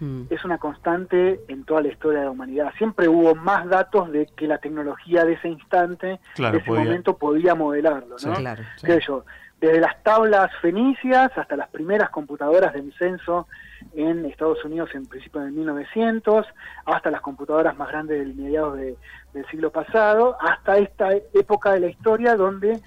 mm. 0.00 0.22
es 0.30 0.44
una 0.44 0.58
constante 0.58 1.40
en 1.48 1.64
toda 1.64 1.82
la 1.82 1.88
historia 1.88 2.20
de 2.20 2.24
la 2.26 2.30
humanidad. 2.30 2.72
Siempre 2.78 3.08
hubo 3.08 3.34
más 3.34 3.68
datos 3.68 4.10
de 4.12 4.26
que 4.36 4.46
la 4.46 4.58
tecnología 4.58 5.24
de 5.24 5.34
ese 5.34 5.48
instante, 5.48 6.20
de 6.36 6.58
ese 6.58 6.70
momento, 6.70 7.16
podía 7.16 7.54
modelarlo. 7.54 8.16
¿no? 8.24 8.34
claro, 8.34 8.62
yo? 9.06 9.24
Desde 9.60 9.80
las 9.80 10.02
tablas 10.02 10.50
fenicias 10.60 11.30
hasta 11.36 11.56
las 11.56 11.68
primeras 11.70 12.10
computadoras 12.10 12.74
de 12.74 12.92
censo 12.98 13.46
en 13.94 14.26
Estados 14.26 14.62
Unidos 14.64 14.90
en 14.94 15.06
principio 15.06 15.40
de 15.40 15.50
1900, 15.50 16.46
hasta 16.84 17.10
las 17.10 17.22
computadoras 17.22 17.76
más 17.76 17.88
grandes 17.88 18.18
del 18.18 18.34
mediados 18.34 18.76
del 18.76 19.46
siglo 19.50 19.70
pasado, 19.70 20.36
hasta 20.40 20.76
esta 20.76 21.08
época 21.32 21.72
de 21.72 21.80
la 21.80 21.86
historia 21.86 22.36
donde 22.36 22.80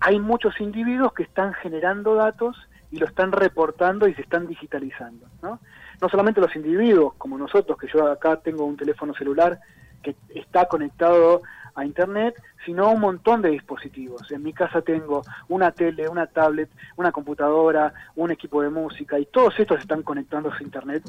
hay 0.00 0.18
muchos 0.18 0.60
individuos 0.60 1.12
que 1.12 1.22
están 1.22 1.54
generando 1.54 2.14
datos 2.14 2.56
y 2.90 2.98
lo 2.98 3.06
están 3.06 3.32
reportando 3.32 4.08
y 4.08 4.14
se 4.14 4.22
están 4.22 4.46
digitalizando. 4.46 5.26
¿no? 5.42 5.60
No 6.00 6.08
solamente 6.08 6.40
los 6.40 6.54
individuos, 6.54 7.14
como 7.14 7.38
nosotros, 7.38 7.78
que 7.78 7.88
yo 7.88 8.06
acá 8.06 8.36
tengo 8.36 8.64
un 8.64 8.76
teléfono 8.76 9.14
celular 9.14 9.58
que 10.02 10.14
está 10.34 10.66
conectado 10.66 11.42
a 11.74 11.84
Internet, 11.84 12.34
sino 12.64 12.90
un 12.90 13.00
montón 13.00 13.42
de 13.42 13.50
dispositivos. 13.50 14.30
En 14.30 14.42
mi 14.42 14.52
casa 14.52 14.82
tengo 14.82 15.22
una 15.48 15.70
tele, 15.72 16.08
una 16.08 16.26
tablet, 16.26 16.68
una 16.96 17.12
computadora, 17.12 17.92
un 18.16 18.30
equipo 18.30 18.62
de 18.62 18.70
música, 18.70 19.18
y 19.18 19.26
todos 19.26 19.58
estos 19.58 19.80
están 19.80 20.02
conectando 20.02 20.52
a 20.52 20.62
Internet 20.62 21.04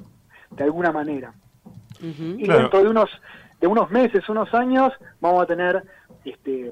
de 0.51 0.63
alguna 0.63 0.91
manera. 0.91 1.34
y 2.01 2.48
dentro 2.48 2.81
de 2.81 2.88
unos, 2.88 3.10
de 3.60 3.67
unos 3.67 3.91
meses, 3.91 4.27
unos 4.29 4.53
años, 4.53 4.93
vamos 5.19 5.43
a 5.43 5.46
tener 5.46 5.84
este, 6.24 6.72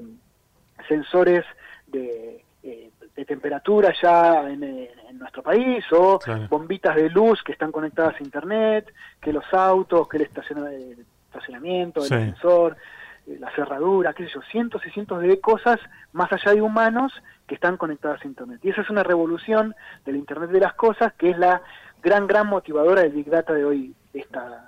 sensores 0.88 1.44
de, 1.86 2.44
eh, 2.62 2.90
de 3.18 3.24
temperatura 3.24 3.92
ya 4.00 4.48
en, 4.48 4.88
nuestro 5.18 5.42
país 5.42 5.84
o 5.90 6.20
bombitas 6.48 6.94
de 6.94 7.10
luz 7.10 7.42
que 7.42 7.50
están 7.50 7.72
conectadas 7.72 8.14
a 8.20 8.22
internet, 8.22 8.94
que 9.20 9.32
los 9.32 9.44
autos, 9.52 10.06
que 10.06 10.18
el 10.18 10.22
estacionamiento, 10.22 12.02
el 12.02 12.06
sensor, 12.06 12.76
eh, 13.26 13.36
la 13.40 13.50
cerradura, 13.56 14.12
qué 14.12 14.26
sé 14.26 14.30
yo, 14.34 14.42
cientos 14.42 14.86
y 14.86 14.90
cientos 14.90 15.20
de 15.20 15.40
cosas 15.40 15.80
más 16.12 16.32
allá 16.32 16.52
de 16.52 16.62
humanos 16.62 17.12
que 17.48 17.56
están 17.56 17.76
conectadas 17.76 18.24
a 18.24 18.28
internet. 18.28 18.60
Y 18.62 18.70
esa 18.70 18.82
es 18.82 18.90
una 18.90 19.02
revolución 19.02 19.74
del 20.06 20.14
internet 20.14 20.50
de 20.50 20.60
las 20.60 20.74
cosas 20.74 21.12
que 21.14 21.30
es 21.30 21.38
la 21.38 21.60
gran, 22.00 22.28
gran 22.28 22.46
motivadora 22.46 23.02
del 23.02 23.10
Big 23.10 23.28
Data 23.28 23.52
de 23.52 23.64
hoy, 23.64 23.96
esta, 24.14 24.67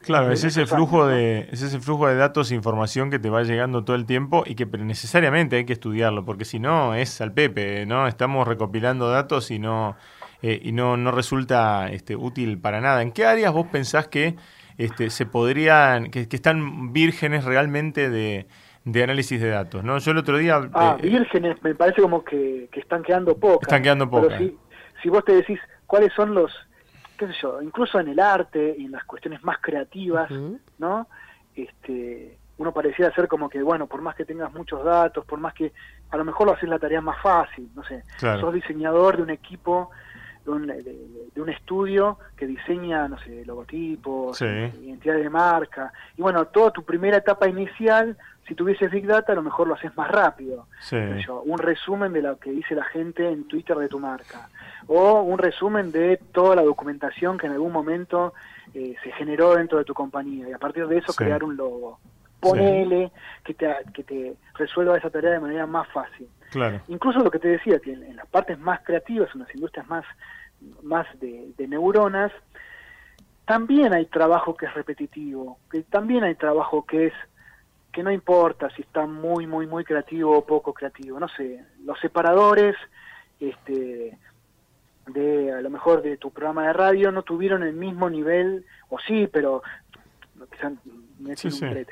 claro, 0.00 0.32
es 0.32 0.44
ese 0.44 0.66
flujo 0.66 1.06
de 1.06 1.48
es 1.52 1.62
ese 1.62 1.80
flujo 1.80 2.06
de 2.06 2.16
datos 2.16 2.50
e 2.50 2.54
información 2.54 3.10
que 3.10 3.18
te 3.18 3.30
va 3.30 3.42
llegando 3.42 3.84
todo 3.84 3.96
el 3.96 4.06
tiempo 4.06 4.44
y 4.46 4.54
que 4.54 4.66
necesariamente 4.66 5.56
hay 5.56 5.64
que 5.64 5.72
estudiarlo, 5.72 6.24
porque 6.24 6.44
si 6.44 6.58
no 6.58 6.94
es 6.94 7.20
al 7.20 7.32
pepe, 7.32 7.86
¿no? 7.86 8.06
Estamos 8.06 8.46
recopilando 8.46 9.10
datos 9.10 9.50
y 9.50 9.58
no 9.58 9.96
eh, 10.42 10.58
y 10.62 10.72
no, 10.72 10.96
no 10.96 11.10
resulta 11.10 11.90
este, 11.90 12.16
útil 12.16 12.58
para 12.58 12.80
nada. 12.80 13.02
¿En 13.02 13.12
qué 13.12 13.26
áreas 13.26 13.52
vos 13.52 13.66
pensás 13.66 14.08
que 14.08 14.36
este, 14.78 15.10
se 15.10 15.26
podrían, 15.26 16.10
que, 16.10 16.26
están 16.30 16.92
vírgenes 16.92 17.44
realmente 17.44 18.08
de, 18.08 18.46
análisis 19.02 19.40
de 19.40 19.50
datos? 19.50 19.84
¿no? 19.84 19.98
Yo 19.98 20.12
el 20.12 20.18
otro 20.18 20.38
día... 20.38 20.60
Ah, 20.72 20.96
eh, 20.98 21.08
vírgenes 21.08 21.62
me 21.62 21.74
parece 21.74 22.00
como 22.00 22.24
que, 22.24 22.70
están 22.72 23.02
quedando 23.02 23.36
pocas. 23.36 23.68
Están 23.68 23.82
quedando 23.82 24.08
pocas. 24.08 24.38
si, 24.38 24.56
si 25.02 25.08
vos 25.10 25.24
te 25.24 25.34
decís 25.34 25.60
cuáles 25.86 26.12
son 26.14 26.34
los 26.34 26.50
qué 27.20 27.26
sé 27.26 27.34
yo, 27.42 27.60
incluso 27.60 28.00
en 28.00 28.08
el 28.08 28.18
arte 28.18 28.74
y 28.78 28.86
en 28.86 28.92
las 28.92 29.04
cuestiones 29.04 29.44
más 29.44 29.58
creativas, 29.60 30.30
¿no? 30.78 31.06
Este, 31.54 32.38
uno 32.56 32.72
pareciera 32.72 33.14
ser 33.14 33.28
como 33.28 33.50
que, 33.50 33.62
bueno, 33.62 33.86
por 33.86 34.00
más 34.00 34.16
que 34.16 34.24
tengas 34.24 34.50
muchos 34.54 34.82
datos, 34.82 35.26
por 35.26 35.38
más 35.38 35.52
que 35.52 35.70
a 36.10 36.16
lo 36.16 36.24
mejor 36.24 36.46
lo 36.46 36.54
haces 36.54 36.68
la 36.70 36.78
tarea 36.78 37.02
más 37.02 37.20
fácil, 37.20 37.68
no 37.74 37.84
sé, 37.84 38.04
sos 38.18 38.54
diseñador 38.54 39.18
de 39.18 39.22
un 39.22 39.30
equipo, 39.30 39.90
de 40.46 40.50
un, 40.50 40.66
de, 40.66 41.42
un, 41.42 41.50
estudio 41.50 42.18
que 42.38 42.46
diseña, 42.46 43.06
no 43.06 43.18
sé, 43.18 43.44
logotipos, 43.44 44.40
identidades 44.40 45.22
de 45.22 45.30
marca, 45.30 45.92
y 46.16 46.22
bueno, 46.22 46.46
toda 46.46 46.70
tu 46.70 46.84
primera 46.84 47.18
etapa 47.18 47.46
inicial, 47.50 48.16
si 48.48 48.54
tuvieses 48.54 48.90
Big 48.90 49.06
Data, 49.06 49.32
a 49.32 49.36
lo 49.36 49.42
mejor 49.42 49.68
lo 49.68 49.74
haces 49.74 49.94
más 49.94 50.10
rápido. 50.10 50.68
un 51.44 51.58
resumen 51.58 52.14
de 52.14 52.22
lo 52.22 52.38
que 52.38 52.50
dice 52.50 52.74
la 52.74 52.84
gente 52.84 53.28
en 53.28 53.46
Twitter 53.46 53.76
de 53.76 53.88
tu 53.88 53.98
marca 53.98 54.48
o 54.92 55.22
un 55.22 55.38
resumen 55.38 55.92
de 55.92 56.16
toda 56.32 56.56
la 56.56 56.62
documentación 56.62 57.38
que 57.38 57.46
en 57.46 57.52
algún 57.52 57.70
momento 57.70 58.34
eh, 58.74 58.96
se 59.04 59.12
generó 59.12 59.54
dentro 59.54 59.78
de 59.78 59.84
tu 59.84 59.94
compañía 59.94 60.48
y 60.48 60.52
a 60.52 60.58
partir 60.58 60.88
de 60.88 60.98
eso 60.98 61.12
crear 61.14 61.44
un 61.44 61.56
logo. 61.56 62.00
Ponele 62.40 63.12
que, 63.44 63.54
te, 63.54 63.72
que 63.94 64.02
te 64.02 64.34
resuelva 64.54 64.98
esa 64.98 65.08
tarea 65.08 65.30
de 65.30 65.38
manera 65.38 65.64
más 65.64 65.86
fácil. 65.92 66.28
Claro. 66.50 66.80
Incluso 66.88 67.20
lo 67.20 67.30
que 67.30 67.38
te 67.38 67.46
decía, 67.46 67.78
que 67.78 67.92
en, 67.92 68.16
las 68.16 68.26
partes 68.26 68.58
más 68.58 68.80
creativas, 68.80 69.30
en 69.32 69.42
las 69.42 69.54
industrias 69.54 69.86
más, 69.88 70.04
más 70.82 71.06
de, 71.20 71.54
neuronas, 71.68 72.32
también 73.44 73.92
hay 73.92 74.06
trabajo 74.06 74.56
que 74.56 74.66
es 74.66 74.74
repetitivo, 74.74 75.60
que 75.70 75.82
también 75.84 76.24
hay 76.24 76.34
trabajo 76.34 76.84
que 76.84 77.06
es 77.06 77.14
que 77.92 78.02
no 78.02 78.10
importa 78.10 78.68
si 78.70 78.82
está 78.82 79.06
muy, 79.06 79.46
muy, 79.46 79.68
muy 79.68 79.84
creativo 79.84 80.36
o 80.36 80.44
poco 80.44 80.74
creativo. 80.74 81.20
No 81.20 81.28
sé, 81.28 81.64
los 81.84 81.98
separadores 82.00 82.74
este, 83.38 84.18
de 85.12 85.52
a 85.52 85.60
lo 85.60 85.70
mejor 85.70 86.02
de 86.02 86.16
tu 86.16 86.30
programa 86.30 86.66
de 86.66 86.72
radio 86.72 87.12
no 87.12 87.22
tuvieron 87.22 87.62
el 87.62 87.74
mismo 87.74 88.10
nivel, 88.10 88.64
o 88.88 88.98
sí, 88.98 89.28
pero 89.32 89.62
quizás 90.50 90.72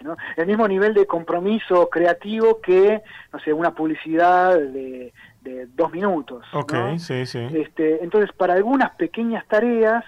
¿no? 0.02 0.16
El 0.36 0.46
mismo 0.46 0.66
nivel 0.66 0.94
de 0.94 1.06
compromiso 1.06 1.88
creativo 1.90 2.60
que, 2.60 3.02
no 3.32 3.38
sé, 3.40 3.52
una 3.52 3.74
publicidad 3.74 4.58
de, 4.58 5.12
de 5.42 5.66
dos 5.74 5.92
minutos. 5.92 6.44
Ok, 6.52 6.74
sí, 6.98 7.26
sí. 7.26 7.46
Este, 7.52 8.02
entonces, 8.02 8.32
para 8.32 8.54
algunas 8.54 8.90
pequeñas 8.92 9.46
tareas, 9.46 10.04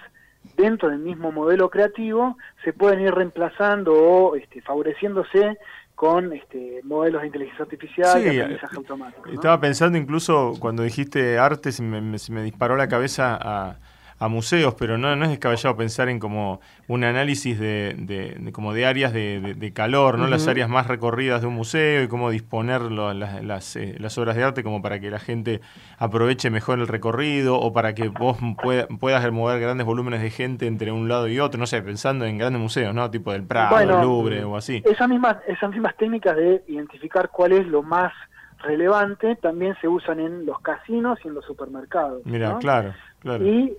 dentro 0.55 0.89
del 0.89 0.99
mismo 0.99 1.31
modelo 1.31 1.69
creativo, 1.69 2.37
se 2.63 2.73
pueden 2.73 3.01
ir 3.01 3.13
reemplazando 3.13 3.93
o 3.93 4.35
este, 4.35 4.61
favoreciéndose 4.61 5.57
con 5.95 6.33
este, 6.33 6.81
modelos 6.83 7.21
de 7.21 7.27
inteligencia 7.27 7.63
artificial 7.63 8.23
y 8.23 8.39
aprendizaje 8.39 8.75
automático. 8.75 9.29
Estaba 9.29 9.59
pensando 9.59 9.97
incluso 9.97 10.53
cuando 10.59 10.83
dijiste 10.83 11.37
arte, 11.37 11.71
se 11.71 11.83
me, 11.83 12.17
se 12.17 12.31
me 12.31 12.41
disparó 12.41 12.75
la 12.75 12.87
cabeza 12.87 13.37
a 13.39 13.77
a 14.21 14.27
museos, 14.27 14.75
pero 14.75 14.99
no, 14.99 15.15
no 15.15 15.23
es 15.25 15.31
descabellado 15.31 15.75
pensar 15.75 16.07
en 16.07 16.19
como 16.19 16.61
un 16.87 17.03
análisis 17.03 17.59
de, 17.59 17.95
de, 17.97 18.51
como 18.51 18.71
de 18.71 18.85
áreas 18.85 19.13
de, 19.13 19.71
calor, 19.73 20.19
¿no? 20.19 20.27
Las 20.27 20.47
áreas 20.47 20.69
más 20.69 20.85
recorridas 20.85 21.41
de 21.41 21.47
un 21.47 21.55
museo 21.55 22.03
y 22.03 22.07
cómo 22.07 22.29
disponer 22.29 22.83
las, 22.83 23.75
eh, 23.75 23.95
las, 23.97 24.17
obras 24.19 24.35
de 24.35 24.43
arte 24.43 24.61
como 24.61 24.83
para 24.83 24.99
que 24.99 25.09
la 25.09 25.17
gente 25.17 25.59
aproveche 25.97 26.51
mejor 26.51 26.77
el 26.77 26.87
recorrido 26.87 27.59
o 27.59 27.73
para 27.73 27.95
que 27.95 28.09
vos 28.09 28.37
puedas 28.99 29.31
mover 29.31 29.59
grandes 29.59 29.87
volúmenes 29.87 30.21
de 30.21 30.29
gente 30.29 30.67
entre 30.67 30.91
un 30.91 31.09
lado 31.09 31.27
y 31.27 31.39
otro, 31.39 31.59
no 31.59 31.65
sé, 31.65 31.81
pensando 31.81 32.25
en 32.25 32.37
grandes 32.37 32.61
museos, 32.61 32.93
¿no? 32.93 33.09
Tipo 33.09 33.31
del 33.31 33.43
Prado, 33.43 33.79
el 33.79 33.89
Louvre 33.89 34.43
o 34.43 34.55
así. 34.55 34.83
Esas 34.85 35.09
mismas, 35.09 35.37
esas 35.47 35.71
mismas 35.71 35.97
técnicas 35.97 36.35
de 36.35 36.63
identificar 36.67 37.29
cuál 37.29 37.53
es 37.53 37.65
lo 37.65 37.81
más 37.81 38.13
relevante 38.59 39.35
también 39.37 39.75
se 39.81 39.87
usan 39.87 40.19
en 40.19 40.45
los 40.45 40.59
casinos 40.61 41.17
y 41.23 41.27
en 41.27 41.33
los 41.33 41.43
supermercados. 41.43 42.21
Mira, 42.23 42.59
claro, 42.59 42.93
claro. 43.19 43.43
Y 43.43 43.75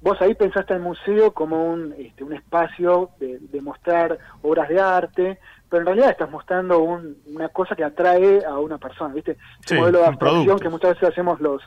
vos 0.00 0.20
ahí 0.20 0.34
pensaste 0.34 0.74
el 0.74 0.80
museo 0.80 1.32
como 1.32 1.72
un, 1.72 1.94
este, 1.98 2.24
un 2.24 2.32
espacio 2.32 3.10
de, 3.18 3.60
mostrar 3.60 4.18
obras 4.42 4.68
de 4.68 4.80
arte, 4.80 5.38
pero 5.68 5.80
en 5.80 5.86
realidad 5.86 6.10
estás 6.10 6.30
mostrando 6.30 6.80
una 6.80 7.48
cosa 7.48 7.74
que 7.74 7.84
atrae 7.84 8.44
a 8.44 8.58
una 8.58 8.78
persona, 8.78 9.14
¿viste? 9.14 9.36
Sí, 9.64 9.74
modelo 9.74 9.98
de 10.00 10.06
abstracción 10.06 10.58
que 10.58 10.68
muchas 10.68 10.94
veces 10.94 11.08
hacemos 11.08 11.40
los, 11.40 11.62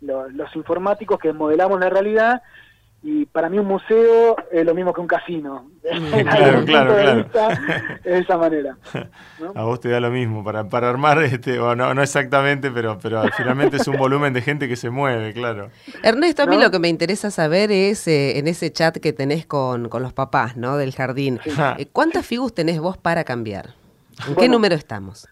los, 0.00 0.32
los 0.32 0.56
informáticos 0.56 1.18
que 1.18 1.32
modelamos 1.32 1.78
la 1.78 1.90
realidad 1.90 2.42
y 3.06 3.26
para 3.26 3.50
mí 3.50 3.58
un 3.58 3.66
museo 3.66 4.34
es 4.50 4.64
lo 4.64 4.74
mismo 4.74 4.94
que 4.94 5.02
un 5.02 5.06
casino. 5.06 5.70
claro, 5.82 6.64
claro, 6.64 7.28
claro. 7.30 7.62
de 8.02 8.18
esa 8.18 8.38
manera. 8.38 8.78
A 9.54 9.62
vos 9.62 9.78
te 9.78 9.90
da 9.90 10.00
lo 10.00 10.10
mismo, 10.10 10.42
para, 10.42 10.70
para 10.70 10.88
armar, 10.88 11.22
este, 11.22 11.60
o 11.60 11.76
no, 11.76 11.92
no 11.92 12.02
exactamente, 12.02 12.70
pero, 12.70 12.98
pero 13.02 13.22
finalmente 13.36 13.76
es 13.76 13.86
un 13.88 13.98
volumen 13.98 14.32
de 14.32 14.40
gente 14.40 14.68
que 14.68 14.76
se 14.76 14.88
mueve, 14.88 15.34
claro. 15.34 15.68
Ernesto, 16.02 16.44
a 16.44 16.46
mí 16.46 16.58
lo 16.58 16.70
que 16.70 16.78
me 16.78 16.88
interesa 16.88 17.30
saber 17.30 17.70
es, 17.70 18.08
eh, 18.08 18.38
en 18.38 18.48
ese 18.48 18.72
chat 18.72 18.96
que 18.96 19.12
tenés 19.12 19.44
con, 19.44 19.90
con 19.90 20.02
los 20.02 20.14
papás 20.14 20.56
¿no? 20.56 20.78
del 20.78 20.94
jardín, 20.94 21.40
eh, 21.76 21.86
¿cuántas 21.92 22.24
figus 22.24 22.54
tenés 22.54 22.80
vos 22.80 22.96
para 22.96 23.24
cambiar? 23.24 23.74
¿En 24.26 24.34
qué 24.34 24.48
número 24.48 24.74
estamos? 24.74 25.28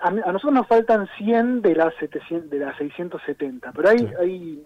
A, 0.00 0.10
nosotros 0.10 0.52
nos 0.52 0.66
faltan 0.66 1.08
100 1.16 1.62
de 1.62 1.76
las, 1.76 1.94
700, 1.98 2.50
de 2.50 2.58
las 2.58 2.76
670, 2.76 3.72
pero 3.72 3.88
hay... 3.88 4.12
hay 4.20 4.62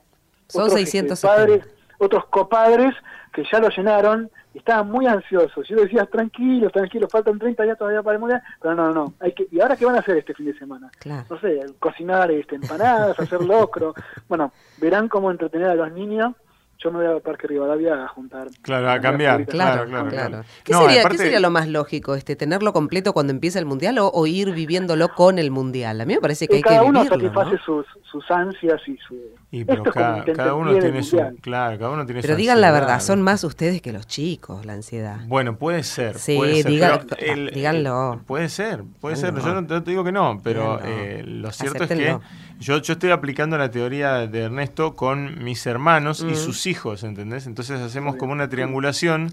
Son 0.48 0.68
670. 0.68 1.54
Este, 1.54 1.77
otros 1.98 2.26
copadres 2.26 2.94
que 3.32 3.44
ya 3.50 3.60
lo 3.60 3.68
llenaron 3.68 4.30
y 4.54 4.58
estaban 4.58 4.90
muy 4.90 5.06
ansiosos. 5.06 5.66
Yo 5.68 5.76
decía, 5.76 6.06
tranquilo, 6.06 6.70
tranquilo, 6.70 7.08
faltan 7.08 7.38
30 7.38 7.62
días 7.64 7.78
todavía 7.78 8.02
para 8.02 8.14
el 8.14 8.20
mundial, 8.20 8.42
pero 8.60 8.74
no, 8.74 8.92
no, 8.92 9.14
hay 9.20 9.32
que, 9.32 9.46
¿y 9.50 9.60
ahora 9.60 9.76
qué 9.76 9.84
van 9.84 9.96
a 9.96 10.00
hacer 10.00 10.16
este 10.16 10.34
fin 10.34 10.46
de 10.46 10.58
semana? 10.58 10.90
No 11.28 11.38
sé, 11.40 11.60
cocinar 11.78 12.30
este, 12.30 12.56
empanadas, 12.56 13.18
hacer 13.20 13.42
locro. 13.42 13.94
Bueno, 14.28 14.52
verán 14.78 15.08
cómo 15.08 15.30
entretener 15.30 15.68
a 15.68 15.74
los 15.74 15.92
niños 15.92 16.34
yo 16.78 16.92
me 16.92 17.04
voy 17.04 17.16
a 17.16 17.20
Parque 17.20 17.48
Rivadavia 17.48 18.04
a 18.04 18.08
juntar. 18.08 18.48
Claro, 18.62 18.88
a 18.88 19.00
cambiar. 19.00 19.44
Claro, 19.46 19.86
claro, 19.86 20.08
claro. 20.08 20.44
¿Qué, 20.62 20.72
sería, 20.72 21.04
¿Qué, 21.08 21.18
sería, 21.18 21.40
lo 21.40 21.50
más 21.50 21.68
lógico? 21.68 22.14
este 22.14 22.36
¿Tenerlo 22.36 22.72
completo 22.72 23.12
cuando 23.12 23.32
empieza 23.32 23.58
el 23.58 23.66
Mundial 23.66 23.98
o, 24.00 24.26
ir 24.26 24.52
viviéndolo 24.52 25.08
con 25.08 25.40
el 25.40 25.50
Mundial? 25.50 26.00
A 26.00 26.04
mí 26.04 26.14
me 26.14 26.20
parece 26.20 26.46
que 26.46 26.56
hay 26.56 26.62
que 26.62 26.78
vivirlo, 26.78 26.92
Cada 26.92 27.16
uno 27.16 27.22
satisface 27.32 27.58
sus, 27.64 27.86
sus 28.08 28.30
ansias 28.30 28.80
y 28.86 28.96
su... 28.98 29.16
Y 29.50 29.64
pero 29.64 29.82
cada, 29.82 30.54
uno 30.54 30.78
tiene 30.78 31.02
su... 31.02 31.16
Claro, 31.40 31.78
cada 31.78 31.90
uno 31.90 32.06
tiene 32.06 32.22
Pero 32.22 32.36
digan 32.36 32.60
la 32.60 32.70
verdad, 32.70 33.00
son 33.00 33.22
más 33.22 33.42
ustedes 33.42 33.82
que 33.82 33.92
los 33.92 34.06
chicos, 34.06 34.64
la 34.64 34.74
ansiedad. 34.74 35.18
Bueno, 35.26 35.56
puede 35.56 35.82
ser. 35.82 36.16
Sí, 36.16 36.36
puede 36.36 36.62
ser, 36.62 37.52
díganlo. 37.52 38.20
puede 38.26 38.48
ser, 38.48 38.84
puede 39.00 39.16
ser. 39.16 39.34
Yo 39.34 39.60
no 39.60 39.66
te 39.66 39.90
digo 39.90 40.04
que 40.04 40.12
no, 40.12 40.40
pero 40.44 40.78
eh, 40.84 41.24
lo 41.26 41.50
cierto 41.50 41.84
es 41.84 41.88
que 41.88 42.18
yo, 42.58 42.78
yo 42.78 42.92
estoy 42.92 43.10
aplicando 43.10 43.56
la 43.56 43.70
teoría 43.70 44.26
de 44.26 44.40
Ernesto 44.40 44.96
con 44.96 45.42
mis 45.42 45.66
hermanos 45.66 46.20
y 46.20 46.32
mm. 46.32 46.36
sus 46.36 46.66
hijos, 46.66 47.04
¿entendés? 47.04 47.46
Entonces 47.46 47.80
hacemos 47.80 48.16
como 48.16 48.32
una 48.32 48.48
triangulación 48.48 49.32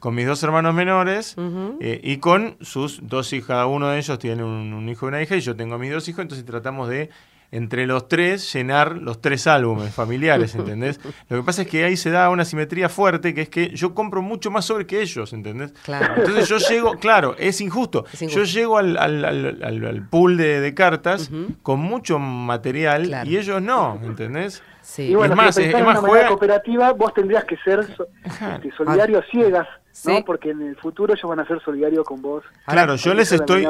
con 0.00 0.14
mis 0.14 0.26
dos 0.26 0.42
hermanos 0.42 0.74
menores 0.74 1.36
eh, 1.80 2.00
y 2.02 2.18
con 2.18 2.56
sus 2.60 3.00
dos. 3.02 3.34
Cada 3.46 3.66
uno 3.66 3.88
de 3.88 3.98
ellos 3.98 4.18
tiene 4.18 4.44
un, 4.44 4.72
un 4.72 4.88
hijo 4.88 5.06
y 5.06 5.08
una 5.08 5.22
hija 5.22 5.36
y 5.36 5.40
yo 5.40 5.56
tengo 5.56 5.74
a 5.74 5.78
mis 5.78 5.92
dos 5.92 6.08
hijos, 6.08 6.22
entonces 6.22 6.44
tratamos 6.44 6.88
de 6.88 7.10
entre 7.54 7.86
los 7.86 8.08
tres 8.08 8.52
llenar 8.52 8.96
los 8.96 9.20
tres 9.20 9.46
álbumes 9.46 9.94
familiares, 9.94 10.54
¿entendés? 10.56 10.98
Lo 11.28 11.38
que 11.38 11.42
pasa 11.44 11.62
es 11.62 11.68
que 11.68 11.84
ahí 11.84 11.96
se 11.96 12.10
da 12.10 12.28
una 12.28 12.44
simetría 12.44 12.88
fuerte, 12.88 13.32
que 13.32 13.42
es 13.42 13.48
que 13.48 13.74
yo 13.74 13.94
compro 13.94 14.22
mucho 14.22 14.50
más 14.50 14.64
sobre 14.64 14.86
que 14.86 15.00
ellos, 15.00 15.32
¿entendés? 15.32 15.72
Claro. 15.84 16.14
Entonces 16.16 16.48
yo 16.48 16.58
llego, 16.58 16.94
claro, 16.98 17.36
es 17.38 17.60
injusto. 17.60 18.04
Yo 18.20 18.42
llego 18.42 18.78
al, 18.78 18.96
al, 18.96 20.08
pool 20.10 20.36
de, 20.36 20.74
cartas 20.74 21.30
con 21.62 21.78
mucho 21.78 22.18
material 22.18 23.22
y 23.24 23.36
ellos 23.36 23.62
no, 23.62 24.00
¿entendés? 24.02 24.62
Sí. 24.84 25.10
Y 25.10 25.14
bueno, 25.14 25.34
es 25.34 25.36
más, 25.36 25.54
si 25.54 25.66
más 25.68 26.02
una 26.02 26.28
cooperativa, 26.28 26.92
vos 26.92 27.12
tendrías 27.14 27.44
que 27.44 27.56
ser 27.58 27.80
este, 27.80 28.70
solidario 28.76 29.22
ciegas 29.30 29.66
¿no? 30.06 30.24
Porque 30.24 30.50
en 30.50 30.62
el 30.62 30.76
futuro 30.76 31.14
ellos 31.14 31.28
van 31.28 31.40
a 31.40 31.46
ser 31.46 31.62
solidarios 31.62 32.04
con 32.04 32.20
vos. 32.20 32.42
Claro, 32.66 32.96
yo 32.96 33.14
les 33.14 33.30
estoy 33.32 33.66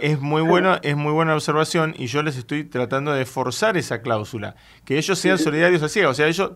es 0.00 0.20
muy 0.20 0.42
bueno, 0.42 0.76
es 0.82 0.96
muy 0.96 1.12
buena 1.12 1.34
observación 1.34 1.94
y 1.96 2.06
yo 2.06 2.22
les 2.22 2.36
estoy 2.36 2.64
tratando 2.64 3.12
de 3.12 3.24
forzar 3.24 3.76
esa 3.76 4.02
cláusula, 4.02 4.54
que 4.84 4.98
ellos 4.98 5.18
sean 5.18 5.38
solidarios 5.38 5.82
así, 5.82 6.02
o 6.02 6.14
sea, 6.14 6.26
ellos 6.26 6.52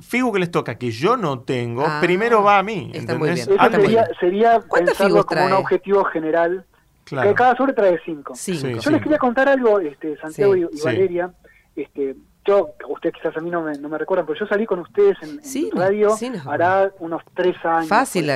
Figo 0.00 0.32
que 0.32 0.40
les 0.40 0.50
toca 0.50 0.76
que 0.76 0.90
yo 0.90 1.16
no 1.16 1.40
tengo, 1.40 1.84
ah, 1.86 2.00
primero 2.00 2.42
va 2.42 2.58
a 2.58 2.62
mí. 2.64 2.90
Está 2.92 3.16
muy 3.16 3.30
bien. 3.30 3.48
Eso 3.48 3.70
sería, 3.70 4.08
sería 4.18 4.60
pensarlo 4.60 5.24
como 5.24 5.46
un 5.46 5.52
objetivo 5.52 6.04
general. 6.06 6.64
Que 7.04 7.32
cada 7.34 7.54
sobre 7.54 7.74
trae 7.74 8.00
cinco. 8.04 8.34
Yo 8.34 8.90
les 8.90 9.02
quería 9.02 9.18
contar 9.18 9.48
algo, 9.48 9.78
este, 9.78 10.16
Santiago 10.16 10.56
y, 10.56 10.66
Valeria. 10.82 11.32
Este, 11.76 12.16
yo, 12.44 12.74
ustedes 12.88 13.14
quizás 13.14 13.36
a 13.36 13.40
mí 13.40 13.50
no 13.50 13.62
me, 13.62 13.72
no 13.78 13.88
me 13.88 13.98
recuerdan, 13.98 14.26
pero 14.26 14.38
yo 14.38 14.46
salí 14.46 14.66
con 14.66 14.80
ustedes 14.80 15.16
en, 15.22 15.70
radio 15.72 16.14
hará 16.46 16.90
unos 16.98 17.22
tres 17.34 17.56
años. 17.64 17.88
Fácil, 17.88 18.26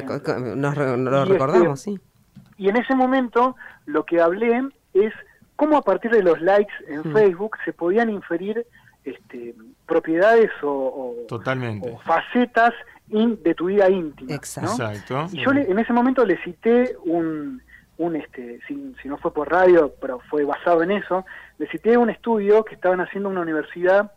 nos, 0.57 0.77
lo 0.77 1.23
este, 1.23 1.33
recordamos, 1.33 1.81
sí. 1.81 1.99
Y 2.57 2.69
en 2.69 2.77
ese 2.77 2.95
momento 2.95 3.57
lo 3.87 4.05
que 4.05 4.21
hablé 4.21 4.69
es 4.95 5.12
cómo 5.57 5.77
a 5.77 5.83
partir 5.83 6.11
de 6.11 6.23
los 6.23 6.41
likes 6.41 6.73
en 6.88 7.00
mm. 7.00 7.12
Facebook 7.12 7.57
se 7.65 7.73
podían 7.73 8.11
inferir 8.11 8.67
este, 9.05 9.55
propiedades 9.87 10.50
o, 10.62 11.15
Totalmente. 11.29 11.97
facetas 12.05 12.73
de 13.09 13.55
tu 13.55 13.67
vida 13.67 13.88
íntima. 13.88 14.35
Exacto. 14.35 15.29
Y 15.33 15.43
yo 15.43 15.53
en 15.53 15.79
ese 15.79 15.93
momento 15.93 16.25
le 16.25 16.43
cité 16.43 16.97
un, 17.05 17.62
un 17.99 18.17
este, 18.17 18.61
si, 18.67 18.95
si, 19.02 19.09
no 19.09 19.19
fue 19.19 19.33
por 19.33 19.50
radio, 19.50 19.93
pero 20.00 20.21
fue 20.31 20.45
basado 20.45 20.83
en 20.83 20.93
eso, 20.93 21.26
le 21.59 21.69
cité 21.69 21.97
un 21.97 22.11
estudio 22.11 22.64
que 22.64 22.75
estaban 22.75 23.00
haciendo 23.00 23.28
una 23.28 23.40
universidad 23.40 24.12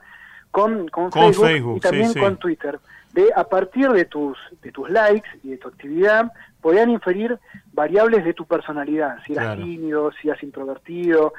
con, 0.51 0.87
con, 0.89 1.11
Facebook, 1.11 1.77
y 1.77 1.79
también 1.79 2.13
con 2.13 2.37
Twitter, 2.37 2.79
de 3.13 3.29
a 3.35 3.43
partir 3.43 3.89
de 3.89 4.05
tus, 4.05 4.37
de 4.61 4.71
tus 4.71 4.89
likes 4.89 5.29
y 5.43 5.49
de 5.49 5.57
tu 5.57 5.67
actividad, 5.67 6.31
podían 6.61 6.89
inferir 6.89 7.39
variables 7.73 8.23
de 8.23 8.33
tu 8.33 8.45
personalidad, 8.45 9.17
si 9.25 9.33
eras 9.33 9.57
tímido, 9.57 10.11
si 10.21 10.29
eras 10.29 10.43
introvertido, 10.43 11.33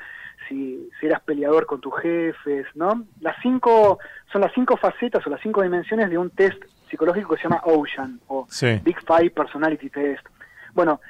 si, 0.48 0.88
si, 0.98 1.06
eras 1.06 1.20
peleador 1.22 1.66
con 1.66 1.80
tus 1.80 1.94
jefes, 2.00 2.66
¿no? 2.74 3.04
Las 3.20 3.36
cinco, 3.42 3.98
son 4.32 4.40
las 4.40 4.52
cinco 4.52 4.76
facetas 4.76 5.24
o 5.26 5.30
las 5.30 5.40
cinco 5.40 5.62
dimensiones 5.62 6.10
de 6.10 6.18
un 6.18 6.30
test 6.30 6.60
psicológico 6.90 7.34
que 7.34 7.40
se 7.40 7.48
llama 7.48 7.62
Ocean, 7.64 8.20
o 8.28 8.46
Big 8.82 8.98
Five 9.06 9.30
Personality 9.30 9.88
Test. 9.88 10.26
Bueno, 10.74 11.00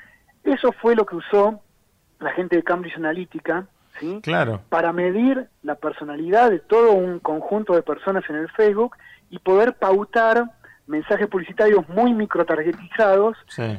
eso 0.45 0.73
fue 0.73 0.95
lo 0.95 1.07
que 1.07 1.17
usó 1.17 1.61
la 2.21 2.33
gente 2.33 2.57
de 2.57 2.63
Cambridge 2.63 2.97
Analytica 2.97 3.67
¿sí? 3.99 4.21
Claro. 4.23 4.61
para 4.69 4.93
medir 4.93 5.49
la 5.63 5.75
personalidad 5.75 6.51
de 6.51 6.61
todo 6.61 6.93
un 6.93 7.19
conjunto 7.19 7.75
de 7.75 7.83
personas 7.83 8.25
en 8.29 8.37
el 8.37 8.49
Facebook 8.51 8.97
y 9.31 9.39
poder 9.39 9.75
pautar 9.75 10.45
mensajes 10.87 11.27
publicitarios 11.29 11.89
muy 11.89 12.13
microtargetizados, 12.13 13.37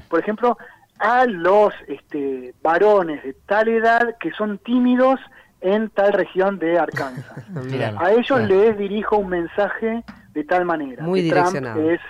por 0.10 0.20
ejemplo, 0.20 0.58
a 1.00 1.26
los 1.26 1.74
este, 1.88 2.54
varones 2.62 3.24
de 3.24 3.34
tal 3.46 3.68
edad 3.68 4.18
que 4.20 4.32
son 4.32 4.58
tímidos 4.58 5.20
en 5.62 5.90
tal 5.90 6.14
región 6.14 6.60
de 6.60 6.80
Arkansas. 6.80 7.46
a 7.98 8.12
ellos 8.12 8.42
les 8.42 8.78
dirijo 8.78 9.18
un 9.18 9.30
mensaje 9.30 10.04
de 10.34 10.44
tal 10.44 10.66
manera. 10.66 11.04
Muy 11.04 11.22
direccionado. 11.22 11.90
es 11.90 12.02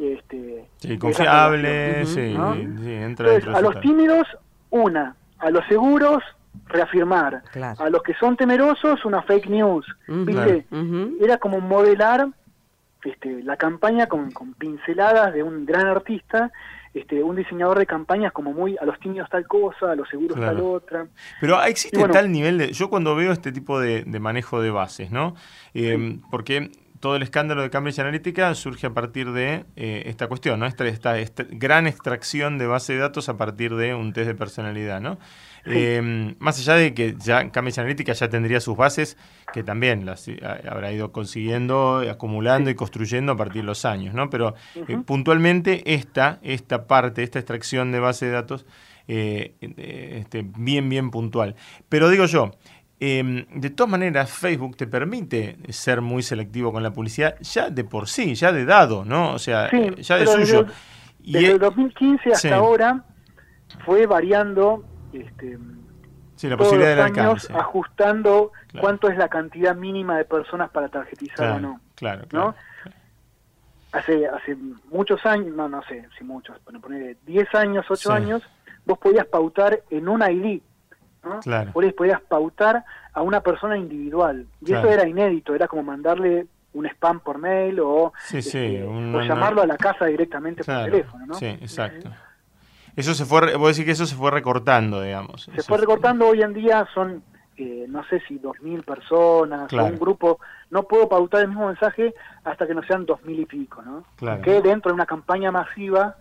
este, 0.00 0.66
sí, 0.76 0.98
confiable, 0.98 2.06
sí, 2.06 2.34
a 2.36 3.60
los 3.60 3.80
tímidos, 3.80 4.26
una. 4.70 5.14
A 5.38 5.50
los 5.50 5.64
seguros, 5.66 6.22
reafirmar. 6.66 7.42
A 7.78 7.90
los 7.90 8.02
que 8.02 8.14
son 8.14 8.36
temerosos, 8.36 9.04
una 9.04 9.22
fake 9.22 9.48
news. 9.48 9.86
¿Viste? 10.06 10.66
Era 11.20 11.38
como 11.38 11.60
modelar 11.60 12.28
este, 13.04 13.42
la 13.42 13.56
campaña 13.56 14.06
con, 14.06 14.32
pinceladas 14.58 15.32
de 15.32 15.42
un 15.42 15.64
gran 15.64 15.86
artista, 15.86 16.50
este, 16.92 17.22
un 17.22 17.36
diseñador 17.36 17.78
de 17.78 17.86
campañas 17.86 18.32
como 18.32 18.52
muy 18.52 18.76
a 18.80 18.84
los 18.84 18.98
tímidos 18.98 19.28
tal 19.30 19.46
cosa, 19.46 19.92
a 19.92 19.94
los 19.94 20.08
seguros 20.08 20.38
tal 20.38 20.60
otra. 20.60 21.06
Pero 21.40 21.62
existe 21.62 22.06
tal 22.08 22.32
nivel 22.32 22.58
de... 22.58 22.72
Yo 22.72 22.90
cuando 22.90 23.14
veo 23.14 23.32
este 23.32 23.52
tipo 23.52 23.78
de, 23.78 24.04
manejo 24.18 24.60
de 24.60 24.70
bases, 24.70 25.10
¿no? 25.10 25.34
Eh, 25.74 26.18
porque 26.30 26.70
todo 27.00 27.16
el 27.16 27.22
escándalo 27.22 27.62
de 27.62 27.70
Cambridge 27.70 27.98
Analytica 27.98 28.54
surge 28.54 28.86
a 28.86 28.90
partir 28.90 29.32
de 29.32 29.64
eh, 29.76 30.02
esta 30.06 30.26
cuestión, 30.26 30.60
¿no? 30.60 30.66
Esta, 30.66 30.86
esta, 30.86 31.46
gran 31.50 31.86
extracción 31.86 32.58
de 32.58 32.66
base 32.66 32.94
de 32.94 32.98
datos 32.98 33.28
a 33.28 33.36
partir 33.36 33.74
de 33.76 33.94
un 33.94 34.12
test 34.12 34.26
de 34.26 34.34
personalidad, 34.34 35.00
¿no? 35.00 35.18
Eh, 35.64 36.34
más 36.38 36.58
allá 36.60 36.74
de 36.74 36.94
que 36.94 37.14
ya 37.18 37.50
Cambridge 37.50 37.78
Analytica 37.78 38.12
ya 38.14 38.28
tendría 38.28 38.60
sus 38.60 38.76
bases, 38.76 39.16
que 39.52 39.62
también 39.62 40.06
las 40.06 40.26
eh, 40.28 40.40
habrá 40.68 40.90
ido 40.92 41.12
consiguiendo, 41.12 42.02
acumulando 42.10 42.70
y 42.70 42.74
construyendo 42.74 43.32
a 43.32 43.36
partir 43.36 43.62
de 43.62 43.66
los 43.66 43.84
años, 43.84 44.14
¿no? 44.14 44.30
Pero 44.30 44.54
puntualmente 45.04 45.94
esta, 45.94 46.38
esta 46.42 46.86
parte, 46.86 47.22
esta 47.22 47.38
extracción 47.38 47.92
de 47.92 48.00
base 48.00 48.26
de 48.26 48.32
datos, 48.32 48.66
este, 49.06 50.44
bien, 50.56 50.88
bien 50.88 51.10
puntual. 51.10 51.54
Pero 51.88 52.10
digo 52.10 52.26
yo, 52.26 52.52
Em, 53.00 53.46
de 53.54 53.70
todas 53.70 53.90
maneras, 53.90 54.28
Facebook 54.30 54.76
te 54.76 54.88
permite 54.88 55.56
ser 55.68 56.00
muy 56.00 56.22
selectivo 56.22 56.72
con 56.72 56.82
la 56.82 56.92
publicidad 56.92 57.36
ya 57.40 57.70
de 57.70 57.84
por 57.84 58.08
sí, 58.08 58.34
ya 58.34 58.50
de 58.50 58.64
dado, 58.64 59.04
¿no? 59.04 59.34
O 59.34 59.38
sea, 59.38 59.70
ya 59.70 60.16
de 60.16 60.26
suyo. 60.26 60.66
Desde, 61.20 61.52
el 61.52 61.58
2015 61.60 62.32
hasta 62.32 62.56
ahora 62.56 63.04
fue 63.84 64.06
variando 64.06 64.84
este, 65.12 65.58
la 66.48 66.56
posibilidad 66.56 66.96
los 66.96 67.18
años, 67.18 67.50
ajustando 67.50 68.50
cuánto 68.80 69.08
es 69.08 69.16
la 69.16 69.28
cantidad 69.28 69.76
mínima 69.76 70.16
de 70.18 70.24
personas 70.24 70.70
para 70.70 70.88
tarjetizar 70.88 71.52
o 71.52 71.60
no. 71.60 71.80
Claro, 71.94 72.26
¿no? 72.32 72.56
Hace, 73.92 74.26
hace 74.26 74.56
muchos 74.90 75.24
años, 75.24 75.54
no, 75.54 75.68
no 75.68 75.82
sé 75.84 76.08
si 76.18 76.24
muchos, 76.24 76.56
pero 76.66 76.80
poner 76.80 77.16
10 77.24 77.54
años, 77.54 77.86
8 77.88 78.12
años, 78.12 78.42
vos 78.84 78.98
podías 78.98 79.26
pautar 79.26 79.82
en 79.90 80.08
un 80.08 80.20
ID 80.22 80.62
Claro. 81.42 81.72
Vos 81.72 81.84
les 81.84 81.94
podías 81.94 82.20
pautar 82.20 82.84
a 83.12 83.22
una 83.22 83.40
persona 83.40 83.76
individual. 83.76 84.46
Y 84.64 84.72
eso 84.72 84.88
era 84.88 85.06
inédito, 85.06 85.54
era 85.54 85.68
como 85.68 85.82
mandarle 85.82 86.46
un 86.74 86.86
spam 86.86 87.20
por 87.20 87.38
mail 87.38 87.80
o, 87.80 88.12
este, 88.32 88.84
o 88.84 89.20
llamarlo 89.22 89.62
a 89.62 89.66
la 89.66 89.76
casa 89.76 90.06
directamente 90.06 90.64
por 90.64 90.84
teléfono, 90.84 91.26
¿no? 91.26 91.34
Sí, 91.34 91.46
exacto. 91.46 92.10
Eso 92.96 93.14
se 93.14 93.24
fue, 93.24 93.54
vos 93.56 93.68
decís 93.68 93.84
que 93.84 93.92
eso 93.92 94.06
se 94.06 94.16
fue 94.16 94.30
recortando, 94.30 95.02
digamos. 95.02 95.48
Se 95.54 95.62
fue 95.62 95.78
recortando, 95.78 96.26
hoy 96.26 96.42
en 96.42 96.52
día 96.52 96.86
son, 96.94 97.22
eh, 97.56 97.86
no 97.88 98.04
sé 98.08 98.20
si 98.26 98.38
dos 98.38 98.60
mil 98.60 98.82
personas, 98.82 99.72
o 99.72 99.84
un 99.84 99.98
grupo, 99.98 100.40
no 100.70 100.82
puedo 100.82 101.08
pautar 101.08 101.42
el 101.42 101.48
mismo 101.48 101.68
mensaje 101.68 102.14
hasta 102.44 102.66
que 102.66 102.74
no 102.74 102.82
sean 102.82 103.06
dos 103.06 103.22
mil 103.24 103.38
y 103.38 103.46
pico, 103.46 103.82
¿no? 103.82 104.04
Que 104.42 104.60
dentro 104.60 104.90
de 104.90 104.94
una 104.94 105.06
campaña 105.06 105.52
masiva, 105.52 106.16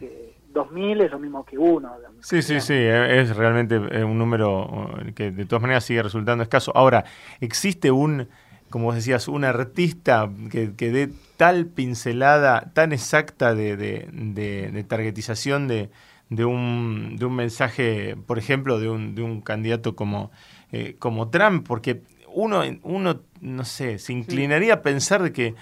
eh, 0.00 0.34
2000 0.54 1.02
es 1.02 1.10
lo 1.10 1.18
mismo 1.18 1.44
que 1.44 1.58
uno. 1.58 1.92
Sí, 2.20 2.40
sí, 2.40 2.60
sí, 2.60 2.72
es 2.74 3.36
realmente 3.36 3.74
eh, 3.90 4.04
un 4.04 4.16
número 4.16 4.96
eh, 5.04 5.12
que 5.12 5.30
de 5.30 5.44
todas 5.44 5.60
maneras 5.60 5.84
sigue 5.84 6.02
resultando 6.02 6.42
escaso. 6.42 6.72
Ahora, 6.74 7.04
¿existe 7.40 7.90
un, 7.90 8.28
como 8.70 8.86
vos 8.86 8.94
decías, 8.94 9.28
un 9.28 9.44
artista 9.44 10.30
que, 10.50 10.74
que 10.74 10.90
dé 10.90 11.10
tal 11.36 11.66
pincelada 11.66 12.70
tan 12.72 12.92
exacta 12.92 13.54
de, 13.54 13.76
de, 13.76 14.84
targetización 14.88 15.68
de, 15.68 15.90
de, 16.30 16.44
un, 16.44 17.16
de 17.18 17.26
un 17.26 17.34
mensaje, 17.34 18.16
por 18.26 18.38
ejemplo, 18.38 18.78
de 18.78 18.88
un, 18.88 19.14
de 19.14 19.22
un 19.22 19.42
candidato 19.42 19.96
como, 19.96 20.30
eh, 20.72 20.96
como 20.98 21.28
Trump? 21.28 21.66
Porque 21.66 22.02
uno, 22.32 22.62
uno, 22.82 23.20
no 23.40 23.64
sé, 23.64 23.98
se 23.98 24.12
inclinaría 24.12 24.74
a 24.74 24.82
pensar 24.82 25.22
de 25.22 25.32
que 25.32 25.54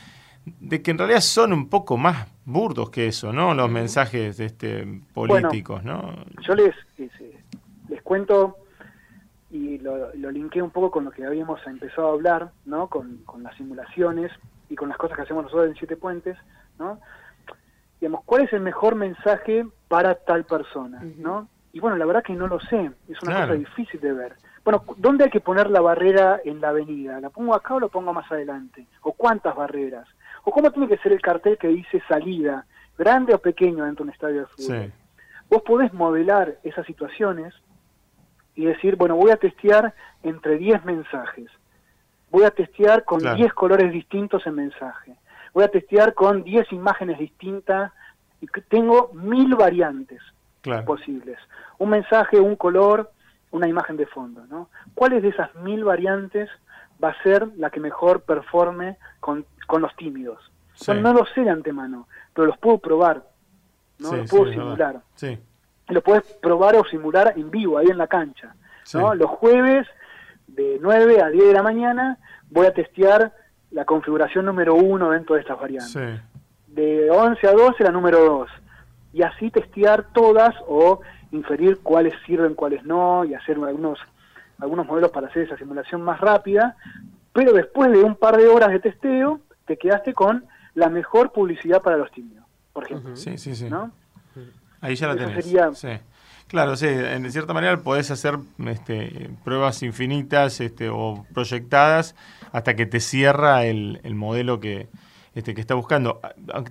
de 0.44 0.82
que 0.82 0.90
en 0.90 0.98
realidad 0.98 1.20
son 1.20 1.52
un 1.52 1.68
poco 1.68 1.96
más 1.96 2.28
burdos 2.44 2.90
que 2.90 3.06
eso, 3.06 3.32
¿no? 3.32 3.54
Los 3.54 3.70
mensajes 3.70 4.40
este, 4.40 5.02
políticos, 5.14 5.84
¿no? 5.84 6.14
Yo 6.46 6.54
les, 6.54 6.74
les, 7.88 8.02
cuento 8.02 8.56
y 9.50 9.78
lo, 9.78 10.14
lo 10.14 10.30
linkeo 10.30 10.64
un 10.64 10.70
poco 10.70 10.90
con 10.90 11.04
lo 11.04 11.10
que 11.10 11.24
habíamos 11.24 11.64
empezado 11.66 12.08
a 12.08 12.12
hablar, 12.12 12.50
¿no? 12.64 12.88
Con, 12.88 13.18
con 13.24 13.42
las 13.42 13.56
simulaciones 13.56 14.32
y 14.68 14.74
con 14.74 14.88
las 14.88 14.98
cosas 14.98 15.16
que 15.16 15.22
hacemos 15.22 15.44
nosotros 15.44 15.68
en 15.68 15.76
Siete 15.76 15.96
Puentes, 15.96 16.36
¿no? 16.78 16.98
Digamos, 18.00 18.24
¿cuál 18.24 18.42
es 18.42 18.52
el 18.52 18.60
mejor 18.60 18.96
mensaje 18.96 19.64
para 19.86 20.16
tal 20.16 20.44
persona, 20.44 21.02
¿no? 21.18 21.48
Y 21.72 21.80
bueno, 21.80 21.96
la 21.96 22.04
verdad 22.04 22.24
que 22.24 22.34
no 22.34 22.48
lo 22.48 22.58
sé, 22.60 22.90
es 23.08 23.22
una 23.22 23.42
cosa 23.42 23.54
difícil 23.54 24.00
de 24.00 24.12
ver. 24.12 24.34
Bueno, 24.64 24.84
¿dónde 24.96 25.24
hay 25.24 25.30
que 25.30 25.40
poner 25.40 25.70
la 25.70 25.80
barrera 25.80 26.40
en 26.44 26.60
la 26.60 26.68
avenida? 26.68 27.20
¿La 27.20 27.30
pongo 27.30 27.54
acá 27.54 27.74
o 27.74 27.80
la 27.80 27.88
pongo 27.88 28.12
más 28.12 28.30
adelante? 28.30 28.86
¿O 29.02 29.12
cuántas 29.12 29.56
barreras? 29.56 30.06
¿O 30.44 30.50
cómo 30.50 30.70
tiene 30.70 30.88
que 30.88 30.98
ser 30.98 31.12
el 31.12 31.20
cartel 31.20 31.58
que 31.58 31.68
dice 31.68 32.02
salida, 32.08 32.66
grande 32.98 33.34
o 33.34 33.38
pequeño 33.38 33.84
dentro 33.84 34.04
de 34.04 34.08
un 34.08 34.14
estadio 34.14 34.40
de 34.40 34.46
fútbol? 34.46 34.92
Vos 35.48 35.62
podés 35.62 35.92
modelar 35.92 36.56
esas 36.62 36.86
situaciones 36.86 37.54
y 38.54 38.64
decir, 38.64 38.96
bueno, 38.96 39.16
voy 39.16 39.30
a 39.30 39.36
testear 39.36 39.94
entre 40.22 40.58
10 40.58 40.84
mensajes. 40.84 41.50
Voy 42.30 42.44
a 42.44 42.50
testear 42.50 43.04
con 43.04 43.20
10 43.20 43.52
colores 43.52 43.92
distintos 43.92 44.46
en 44.46 44.54
mensaje. 44.54 45.14
Voy 45.52 45.64
a 45.64 45.68
testear 45.68 46.14
con 46.14 46.42
10 46.42 46.72
imágenes 46.72 47.18
distintas 47.18 47.92
y 48.40 48.46
tengo 48.68 49.10
mil 49.12 49.54
variantes 49.54 50.20
posibles. 50.86 51.38
Un 51.78 51.90
mensaje, 51.90 52.40
un 52.40 52.56
color, 52.56 53.10
una 53.50 53.68
imagen 53.68 53.96
de 53.96 54.06
fondo. 54.06 54.44
¿no? 54.46 54.70
¿Cuáles 54.94 55.22
de 55.22 55.28
esas 55.28 55.54
mil 55.56 55.84
variantes 55.84 56.48
va 57.02 57.10
a 57.10 57.22
ser 57.22 57.48
la 57.56 57.70
que 57.70 57.80
mejor 57.80 58.22
performe 58.22 58.98
con, 59.20 59.44
con 59.66 59.82
los 59.82 59.94
tímidos? 59.96 60.50
no 60.94 61.12
lo 61.12 61.24
sé 61.26 61.42
de 61.42 61.50
antemano, 61.50 62.08
pero 62.34 62.46
los 62.46 62.58
puedo 62.58 62.78
probar, 62.78 63.22
¿no? 63.98 64.16
los 64.16 64.30
puedo 64.30 64.50
simular. 64.50 65.00
Lo 65.88 66.02
puedes 66.02 66.24
probar 66.40 66.76
o 66.76 66.84
simular 66.84 67.34
en 67.36 67.50
vivo, 67.50 67.78
ahí 67.78 67.86
en 67.88 67.98
la 67.98 68.06
cancha. 68.06 68.54
¿no? 68.94 69.14
Los 69.14 69.30
jueves, 69.30 69.86
de 70.46 70.78
9 70.80 71.20
a 71.20 71.28
10 71.28 71.46
de 71.46 71.52
la 71.52 71.62
mañana, 71.62 72.18
voy 72.50 72.66
a 72.66 72.74
testear 72.74 73.32
la 73.70 73.84
configuración 73.84 74.44
número 74.44 74.74
uno 74.74 75.10
dentro 75.10 75.34
de 75.34 75.42
estas 75.42 75.58
variantes. 75.58 76.20
De 76.66 77.10
11 77.10 77.46
a 77.46 77.52
12 77.52 77.84
la 77.84 77.90
número 77.90 78.24
2. 78.24 78.50
Y 79.14 79.22
así 79.22 79.50
testear 79.50 80.06
todas 80.12 80.54
o 80.66 81.00
inferir 81.32 81.78
cuáles 81.82 82.14
sirven, 82.26 82.54
cuáles 82.54 82.84
no, 82.84 83.24
y 83.24 83.34
hacer 83.34 83.56
algunos, 83.56 83.98
algunos 84.62 84.86
modelos 84.86 85.10
para 85.10 85.26
hacer 85.26 85.42
esa 85.42 85.56
simulación 85.56 86.02
más 86.02 86.20
rápida. 86.20 86.76
Pero 87.32 87.52
después 87.52 87.90
de 87.90 88.02
un 88.02 88.14
par 88.14 88.36
de 88.36 88.46
horas 88.48 88.70
de 88.70 88.80
testeo, 88.80 89.40
te 89.66 89.76
quedaste 89.76 90.14
con 90.14 90.44
la 90.74 90.88
mejor 90.88 91.32
publicidad 91.32 91.82
para 91.82 91.96
los 91.96 92.10
tímidos, 92.12 92.44
por 92.72 92.84
ejemplo. 92.84 93.16
Sí, 93.16 93.36
sí, 93.38 93.54
sí. 93.54 93.68
Ahí 94.80 94.96
ya 94.96 95.08
la 95.08 95.16
tenés. 95.16 95.46
Sí. 95.74 95.88
Claro, 96.48 96.76
sí, 96.76 96.86
en 96.86 97.30
cierta 97.32 97.54
manera 97.54 97.78
podés 97.78 98.10
hacer 98.10 98.38
este, 98.66 99.30
pruebas 99.44 99.82
infinitas 99.82 100.60
este, 100.60 100.90
o 100.90 101.24
proyectadas 101.32 102.14
hasta 102.52 102.76
que 102.76 102.84
te 102.84 103.00
cierra 103.00 103.64
el, 103.64 104.00
el 104.02 104.14
modelo 104.14 104.60
que, 104.60 104.88
este, 105.34 105.54
que 105.54 105.62
está 105.62 105.74
buscando. 105.74 106.20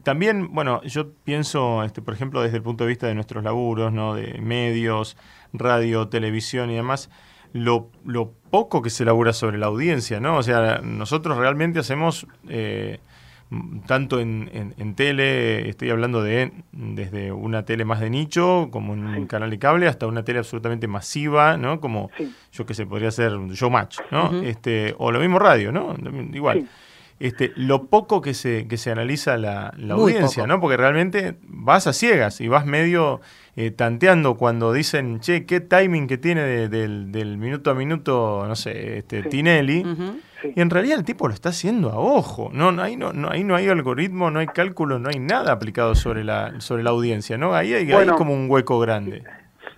También, 0.04 0.54
bueno, 0.54 0.84
yo 0.84 1.12
pienso, 1.23 1.84
este, 1.84 2.01
por 2.01 2.13
ejemplo, 2.13 2.41
desde 2.43 2.58
el 2.58 2.63
punto 2.63 2.84
de 2.84 2.89
vista 2.89 3.08
de 3.08 3.15
nuestros 3.15 3.43
laburos, 3.43 3.91
¿no? 3.91 4.13
de 4.13 4.39
medios, 4.39 5.17
radio, 5.51 6.08
televisión 6.10 6.69
y 6.69 6.75
demás, 6.75 7.10
lo, 7.54 7.90
lo 8.06 8.32
poco 8.50 8.82
que 8.82 8.90
se 8.90 9.06
labura 9.06 9.34
sobre 9.34 9.58
la 9.58 9.68
audiencia, 9.68 10.20
¿no? 10.20 10.38
O 10.38 10.44
sea, 10.44 10.82
nosotros 10.84 11.38
realmente 11.38 11.80
hacemos... 11.80 12.28
Eh, 12.50 13.00
tanto 13.86 14.22
en, 14.22 14.74
en, 14.78 14.96
tele, 14.96 15.68
estoy 15.68 15.90
hablando 15.90 16.24
de 16.24 16.54
desde 16.72 17.34
una 17.34 17.66
tele 17.66 17.84
más 17.84 18.00
de 18.00 18.10
nicho, 18.10 18.70
como 18.72 18.94
un 18.94 19.28
canal 19.28 19.50
de 19.50 19.60
cable, 19.60 19.90
hasta 19.90 20.08
una 20.08 20.24
tele 20.24 20.40
absolutamente 20.40 20.88
masiva, 20.88 21.58
¿no? 21.58 21.82
Como 21.82 22.12
yo 22.54 22.66
que 22.66 22.74
sé, 22.74 22.86
podría 22.86 23.12
ser 23.12 23.34
Showmatch, 23.34 24.00
¿no? 24.10 24.42
este, 24.42 24.96
o 24.98 25.12
lo 25.12 25.20
mismo 25.20 25.38
radio, 25.38 25.74
¿no? 25.74 25.96
Igual. 26.34 26.70
Este, 27.20 27.52
lo 27.56 27.88
poco 27.88 28.22
que 28.22 28.34
se, 28.34 28.68
que 28.68 28.78
se 28.78 28.90
analiza 28.90 29.38
la, 29.38 29.74
la 29.78 29.96
audiencia, 29.96 30.48
¿no? 30.48 30.62
Porque 30.62 30.78
realmente 30.78 31.38
vas 31.44 31.88
a 31.88 31.94
ciegas 31.94 32.40
y 32.40 32.48
vas 32.48 32.66
medio 32.66 33.20
eh, 33.56 33.72
tanteando 33.72 34.36
cuando 34.36 34.72
dicen, 34.72 35.20
che, 35.20 35.46
qué 35.46 35.60
timing 35.60 36.08
que 36.08 36.18
tiene 36.18 36.70
del, 36.70 37.12
del, 37.12 37.38
minuto 37.38 37.72
a 37.72 37.74
minuto, 37.74 38.46
no 38.48 38.56
sé, 38.56 39.00
este, 39.00 39.24
Tinelli. 39.24 39.84
Y 40.56 40.62
en 40.62 40.70
realidad 40.70 40.98
el 40.98 41.06
tipo 41.06 41.28
lo 41.28 41.34
está 41.34 41.50
haciendo 41.50 41.92
a 41.92 42.00
ojo. 42.00 42.50
No, 42.54 42.72
no, 42.72 42.82
ahí, 42.82 42.96
no, 42.96 43.14
no, 43.14 43.30
ahí 43.30 43.44
no 43.44 43.56
hay 43.56 43.68
algoritmo, 43.68 44.32
no 44.32 44.40
hay 44.40 44.48
cálculo, 44.48 45.00
no 45.00 45.10
hay 45.10 45.20
nada 45.20 45.52
aplicado 45.52 45.96
sobre 45.96 46.24
la, 46.24 46.60
sobre 46.62 46.84
la 46.84 46.92
audiencia, 46.92 47.38
¿no? 47.38 47.54
Ahí 47.54 47.74
hay, 47.74 48.08
como 48.18 48.34
un 48.34 48.50
hueco 48.50 48.80
grande. 48.80 49.24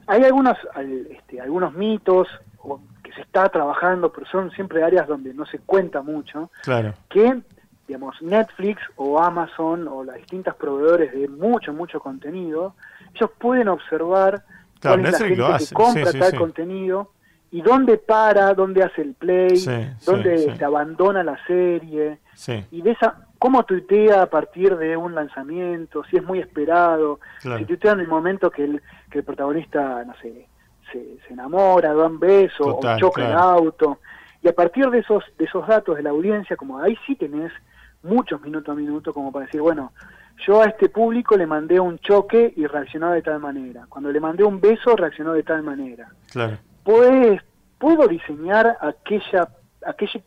Hay 0.07 0.23
algunos, 0.23 0.57
este, 1.09 1.41
algunos 1.41 1.73
mitos 1.73 2.27
que 3.03 3.11
se 3.13 3.21
está 3.21 3.49
trabajando, 3.49 4.11
pero 4.11 4.25
son 4.27 4.51
siempre 4.51 4.83
áreas 4.83 5.07
donde 5.07 5.33
no 5.33 5.45
se 5.45 5.59
cuenta 5.59 6.01
mucho. 6.01 6.51
Claro. 6.61 6.93
Que, 7.09 7.41
digamos, 7.87 8.21
Netflix 8.21 8.81
o 8.95 9.19
Amazon 9.19 9.87
o 9.87 10.03
las 10.03 10.17
distintas 10.17 10.55
proveedores 10.55 11.11
de 11.11 11.27
mucho, 11.27 11.73
mucho 11.73 11.99
contenido, 11.99 12.75
ellos 13.13 13.29
pueden 13.37 13.67
observar 13.67 14.43
cuál 14.81 15.05
es 15.05 15.11
la 15.11 15.27
gente 15.27 15.65
que 15.65 15.73
compra 15.73 16.11
tal 16.11 16.35
contenido 16.35 17.11
y 17.51 17.61
dónde 17.61 17.97
para, 17.97 18.53
dónde 18.55 18.83
hace 18.83 19.03
el 19.03 19.13
play, 19.13 19.63
dónde 20.05 20.55
se 20.57 20.65
abandona 20.65 21.23
la 21.23 21.37
serie, 21.45 22.17
y 22.71 22.81
de 22.81 22.91
esa, 22.91 23.27
cómo 23.37 23.63
tuitea 23.63 24.23
a 24.23 24.25
partir 24.25 24.75
de 24.75 24.97
un 24.97 25.13
lanzamiento, 25.13 26.03
si 26.05 26.17
es 26.17 26.23
muy 26.23 26.39
esperado, 26.39 27.19
si 27.39 27.65
tuitea 27.65 27.91
en 27.91 27.99
el 27.99 28.07
momento 28.07 28.49
que 28.49 28.63
el, 28.63 28.81
que 29.11 29.19
el 29.19 29.23
protagonista, 29.23 30.03
no 30.03 30.15
sé, 30.15 30.47
se, 30.91 31.17
se 31.27 31.33
enamora, 31.33 31.93
da 31.93 32.07
un 32.07 32.19
beso, 32.19 32.77
o 32.77 32.97
choca 32.97 33.27
el 33.27 33.33
auto, 33.33 33.99
y 34.41 34.47
a 34.47 34.53
partir 34.53 34.89
de 34.89 34.99
esos, 34.99 35.23
de 35.37 35.45
esos 35.45 35.67
datos 35.67 35.95
de 35.95 36.01
la 36.01 36.09
audiencia, 36.09 36.57
como 36.57 36.79
ahí 36.79 36.97
sí 37.05 37.15
tenés 37.15 37.51
muchos 38.03 38.41
minutos 38.41 38.73
a 38.73 38.79
minuto 38.79 39.13
como 39.13 39.31
para 39.31 39.45
decir, 39.45 39.61
bueno, 39.61 39.91
yo 40.45 40.61
a 40.61 40.65
este 40.65 40.89
público 40.89 41.37
le 41.37 41.47
mandé 41.47 41.79
un 41.79 41.99
choque 41.99 42.53
y 42.55 42.65
reaccionó 42.65 43.11
de 43.11 43.21
tal 43.21 43.39
manera. 43.39 43.85
Cuando 43.89 44.11
le 44.11 44.19
mandé 44.19 44.43
un 44.43 44.59
beso, 44.59 44.95
reaccionó 44.95 45.33
de 45.33 45.43
tal 45.43 45.63
manera. 45.63 46.09
Claro 46.31 46.57
pues, 46.83 47.41
puedo 47.77 48.07
diseñar 48.07 48.77
aquella, 48.81 49.47
aquel, 49.85 50.23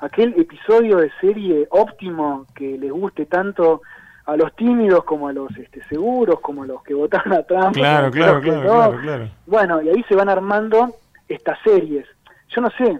aquel 0.00 0.34
episodio 0.38 0.98
de 0.98 1.10
serie 1.20 1.66
óptimo 1.70 2.46
que 2.54 2.76
les 2.78 2.90
guste 2.90 3.26
tanto 3.26 3.82
a 4.26 4.36
los 4.36 4.54
tímidos 4.54 5.04
como 5.04 5.28
a 5.28 5.32
los 5.32 5.56
este, 5.56 5.82
seguros, 5.84 6.40
como 6.40 6.64
a 6.64 6.66
los 6.66 6.82
que 6.82 6.94
votaron 6.94 7.32
a 7.32 7.42
Trump. 7.42 7.74
Claro, 7.74 8.10
claro, 8.10 8.40
claro, 8.40 8.98
claro, 9.00 9.28
Bueno, 9.46 9.82
y 9.82 9.88
ahí 9.88 10.04
se 10.08 10.14
van 10.14 10.28
armando 10.28 10.94
estas 11.28 11.58
series. 11.62 12.06
Yo 12.48 12.60
no 12.60 12.70
sé 12.70 12.98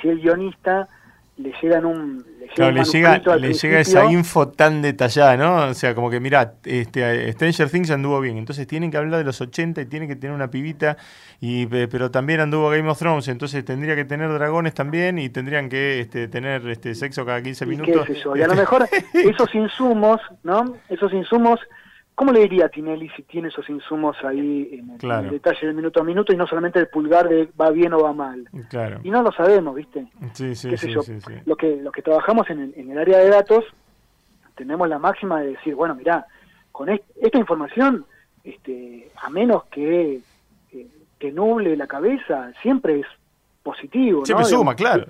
si 0.00 0.08
el 0.08 0.20
guionista 0.20 0.88
le 1.42 1.52
llegan 1.60 1.84
un 1.84 2.24
le 2.56 2.84
llega, 2.84 3.36
le 3.36 3.52
llega 3.52 3.80
esa 3.80 4.10
info 4.10 4.48
tan 4.48 4.82
detallada, 4.82 5.36
¿no? 5.36 5.70
O 5.70 5.74
sea, 5.74 5.94
como 5.94 6.10
que 6.10 6.20
mira, 6.20 6.54
este, 6.64 7.32
Stranger 7.32 7.70
Things 7.70 7.90
anduvo 7.90 8.20
bien, 8.20 8.36
entonces 8.38 8.66
tienen 8.66 8.90
que 8.90 8.96
hablar 8.96 9.18
de 9.18 9.24
los 9.24 9.40
80 9.40 9.80
y 9.80 9.86
tienen 9.86 10.08
que 10.08 10.16
tener 10.16 10.34
una 10.34 10.50
pibita, 10.50 10.96
y 11.40 11.66
pero 11.66 12.10
también 12.10 12.40
anduvo 12.40 12.70
Game 12.70 12.88
of 12.88 12.98
Thrones, 12.98 13.28
entonces 13.28 13.64
tendría 13.64 13.94
que 13.94 14.04
tener 14.04 14.32
dragones 14.32 14.74
también 14.74 15.18
y 15.18 15.28
tendrían 15.28 15.68
que 15.68 16.00
este, 16.00 16.28
tener 16.28 16.66
este 16.68 16.94
sexo 16.94 17.24
cada 17.24 17.42
15 17.42 17.66
minutos. 17.66 18.08
Y 18.34 18.42
a 18.42 18.46
lo 18.46 18.54
mejor 18.54 18.88
esos 19.14 19.54
insumos, 19.54 20.20
¿no? 20.42 20.76
Esos 20.88 21.12
insumos 21.12 21.60
¿Cómo 22.20 22.32
le 22.32 22.40
diría 22.40 22.66
a 22.66 22.68
Tinelli 22.68 23.08
si 23.16 23.22
tiene 23.22 23.48
esos 23.48 23.66
insumos 23.70 24.14
ahí 24.22 24.68
en 24.72 24.90
el, 24.90 25.30
detalle 25.30 25.66
del 25.68 25.74
minuto 25.74 26.02
a 26.02 26.04
minuto 26.04 26.34
y 26.34 26.36
no 26.36 26.46
solamente 26.46 26.78
el 26.78 26.88
pulgar 26.88 27.26
de 27.26 27.48
va 27.58 27.70
bien 27.70 27.94
o 27.94 28.02
va 28.02 28.12
mal? 28.12 28.46
Claro. 28.68 29.00
Y 29.02 29.10
no 29.10 29.22
lo 29.22 29.32
sabemos, 29.32 29.74
¿viste? 29.74 30.06
Sí, 30.34 30.54
sí, 30.54 30.76
sí, 30.76 30.92
Lo 31.46 31.56
que, 31.56 31.76
lo 31.76 31.90
que 31.90 32.02
trabajamos 32.02 32.50
en 32.50 32.60
el, 32.60 32.74
en 32.76 32.90
el 32.90 32.98
área 32.98 33.20
de 33.20 33.30
datos, 33.30 33.64
tenemos 34.54 34.86
la 34.86 34.98
máxima 34.98 35.40
de 35.40 35.52
decir, 35.52 35.74
bueno, 35.74 35.94
mirá, 35.94 36.26
con 36.72 36.90
esta 36.90 37.38
información, 37.38 38.04
este, 38.44 39.10
a 39.16 39.30
menos 39.30 39.64
que, 39.70 40.20
que, 40.70 40.88
que 41.18 41.32
nuble 41.32 41.74
la 41.74 41.86
cabeza, 41.86 42.52
siempre 42.60 43.00
es 43.00 43.06
positivo. 43.62 44.24
Siempre 44.24 44.46
suma, 44.46 44.74
claro. 44.74 45.06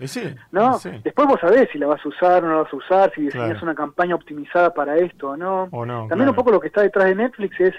¿no? 0.50 0.78
Después 1.04 1.28
vos 1.28 1.40
sabés 1.40 1.68
si 1.72 1.78
la 1.78 1.86
vas 1.86 2.04
a 2.04 2.08
usar 2.08 2.44
o 2.44 2.48
no 2.48 2.54
la 2.56 2.62
vas 2.62 2.72
a 2.72 2.76
usar, 2.76 3.12
si 3.14 3.22
diseñas 3.22 3.62
una 3.62 3.74
campaña 3.74 4.14
optimizada 4.14 4.72
para 4.74 4.96
esto 4.96 5.30
o 5.30 5.36
no. 5.36 5.68
También 6.08 6.28
un 6.28 6.34
poco 6.34 6.50
lo 6.50 6.60
que 6.60 6.68
está 6.68 6.82
detrás 6.82 7.06
de 7.06 7.14
Netflix 7.14 7.60
es 7.60 7.74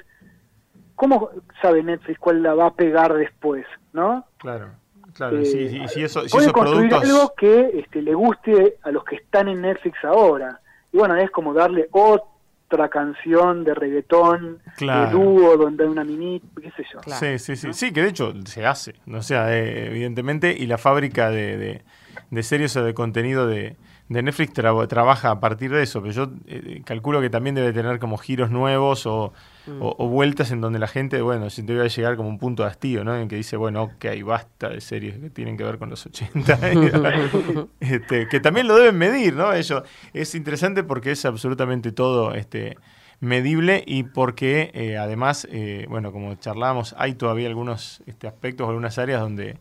cómo 0.95 1.29
sabe 1.62 1.84
Netflix 1.84 2.19
cuál 2.19 2.43
la 2.43 2.53
va 2.53 2.67
a 2.67 2.73
pegar 2.73 3.13
después, 3.13 3.65
¿no? 3.93 4.25
Claro. 4.38 4.69
Claro, 5.13 5.39
eh, 5.39 5.45
si, 5.45 5.88
si, 5.89 6.03
eso, 6.03 6.21
si 6.21 6.38
esos 6.38 6.53
productos... 6.53 7.03
algo 7.03 7.34
que 7.36 7.79
este, 7.79 8.01
le 8.01 8.13
guste 8.13 8.77
a 8.81 8.91
los 8.91 9.03
que 9.03 9.17
están 9.17 9.49
en 9.49 9.62
Netflix 9.62 9.97
ahora. 10.05 10.62
Y 10.93 10.97
bueno, 10.97 11.17
es 11.17 11.29
como 11.31 11.53
darle 11.53 11.89
otro 11.91 12.31
otra 12.71 12.89
canción 12.89 13.63
de 13.63 13.73
reggaetón, 13.73 14.60
de 14.79 15.07
dúo, 15.12 15.57
donde 15.57 15.84
hay 15.84 15.89
una 15.89 16.03
mini, 16.03 16.41
qué 16.62 16.71
sé 16.71 16.86
yo. 16.91 16.99
sí, 17.13 17.38
sí, 17.38 17.55
sí. 17.55 17.73
Sí, 17.73 17.91
que 17.91 18.01
de 18.01 18.10
hecho 18.10 18.34
se 18.45 18.65
hace, 18.65 18.95
o 19.12 19.21
sea, 19.21 19.53
eh, 19.53 19.88
evidentemente, 19.88 20.55
y 20.57 20.67
la 20.67 20.77
fábrica 20.77 21.29
de, 21.29 21.81
de, 22.29 22.43
series 22.43 22.75
o 22.77 22.84
de 22.84 22.93
contenido 22.93 23.45
de, 23.45 23.75
de 24.12 24.21
Netflix 24.21 24.52
trabaja 24.54 25.32
a 25.32 25.39
partir 25.39 25.71
de 25.71 25.84
eso, 25.84 26.02
pero 26.02 26.13
yo 26.13 26.32
eh, 26.45 26.82
calculo 26.84 27.21
que 27.21 27.30
también 27.30 27.56
debe 27.56 27.71
tener 27.71 27.97
como 27.97 28.17
giros 28.17 28.52
nuevos 28.52 29.06
o, 29.06 29.32
o, 29.80 30.08
vueltas 30.10 30.52
en 30.52 30.60
donde 30.60 30.80
la 30.80 30.88
gente, 30.88 31.21
bueno, 31.21 31.50
se 31.50 31.62
debe 31.63 31.88
llegar 31.88 32.17
como 32.17 32.28
un 32.28 32.38
punto 32.38 32.63
de 32.63 32.69
hastío, 32.69 33.06
¿no? 33.06 33.15
En 33.15 33.30
que 33.30 33.38
dice, 33.38 33.56
bueno, 33.56 33.84
ok, 33.84 34.06
basta 34.26 34.67
de 34.67 34.82
series 34.82 35.17
que 35.17 35.30
tienen 35.30 35.56
que 35.56 35.63
ver 35.63 35.78
con 35.78 35.89
los 35.89 36.06
80. 36.06 36.60
este, 37.80 38.28
que 38.28 38.39
también 38.41 38.67
lo 38.67 38.76
deben 38.76 38.97
medir, 38.97 39.34
¿no? 39.34 39.54
Eso 39.54 39.84
es 40.12 40.36
interesante 40.36 40.84
porque 40.84 41.12
es 41.12 41.24
absolutamente 41.24 41.93
todo 41.93 42.34
este 42.34 42.76
medible 43.21 43.82
y 43.88 44.04
porque 44.04 44.71
eh, 44.74 44.97
además, 44.97 45.47
eh, 45.50 45.86
bueno, 45.88 46.12
como 46.12 46.36
charlábamos, 46.36 46.95
hay 46.97 47.13
todavía 47.13 47.47
algunos 47.47 48.04
este, 48.08 48.28
aspectos, 48.28 48.67
algunas 48.67 48.97
áreas 48.97 49.21
donde 49.21 49.58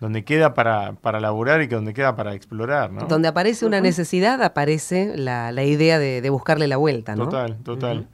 donde 0.00 0.24
queda 0.24 0.54
para, 0.54 0.92
para 0.94 1.20
laburar 1.20 1.62
y 1.62 1.68
que 1.68 1.74
donde 1.74 1.94
queda 1.94 2.16
para 2.16 2.34
explorar, 2.34 2.92
¿no? 2.92 3.06
Donde 3.06 3.28
aparece 3.28 3.64
una 3.64 3.80
necesidad, 3.80 4.42
aparece 4.42 5.16
la, 5.16 5.52
la 5.52 5.64
idea 5.64 5.98
de, 5.98 6.20
de, 6.20 6.30
buscarle 6.30 6.66
la 6.66 6.76
vuelta, 6.76 7.16
¿no? 7.16 7.24
Total, 7.24 7.56
total. 7.62 8.08